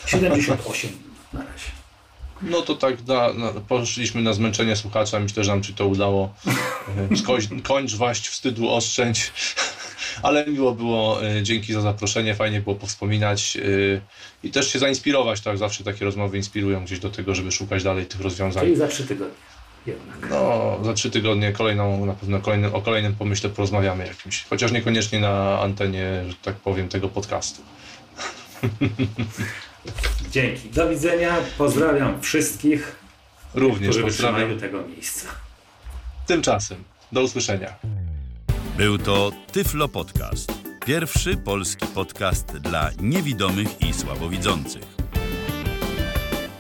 [0.06, 0.90] 78
[1.34, 1.75] na razie.
[2.42, 5.20] No to tak na, na, poszliśmy na zmęczenie słuchacza.
[5.20, 6.34] Myślę, że nam się to udało.
[7.12, 9.32] E, Skończ, kończ waść, wstydu oszczędź.
[10.24, 13.62] Ale miło było, e, dzięki za zaproszenie, fajnie było powspominać e,
[14.48, 15.58] i też się zainspirować, tak?
[15.58, 18.64] Zawsze takie rozmowy inspirują gdzieś do tego, żeby szukać dalej tych rozwiązań.
[18.64, 19.36] Czyli za trzy tygodnie
[19.86, 20.30] jednak.
[20.30, 22.40] No, za trzy tygodnie kolejną, na pewno
[22.74, 27.62] o kolejnym pomyśle porozmawiamy jakimś, chociaż niekoniecznie na antenie, że tak powiem, tego podcastu.
[30.32, 30.70] Dzięki.
[30.70, 31.36] Do widzenia.
[31.58, 32.96] Pozdrawiam wszystkich,
[33.54, 34.60] Również którzy pozdrawiam.
[34.60, 35.28] tego miejsca.
[36.28, 37.76] Tymczasem, do usłyszenia.
[38.78, 40.52] Był to Tyflo Podcast.
[40.86, 44.84] Pierwszy polski podcast dla niewidomych i słabowidzących.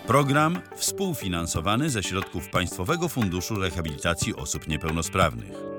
[0.08, 5.75] Program współfinansowany ze środków Państwowego Funduszu Rehabilitacji Osób Niepełnosprawnych.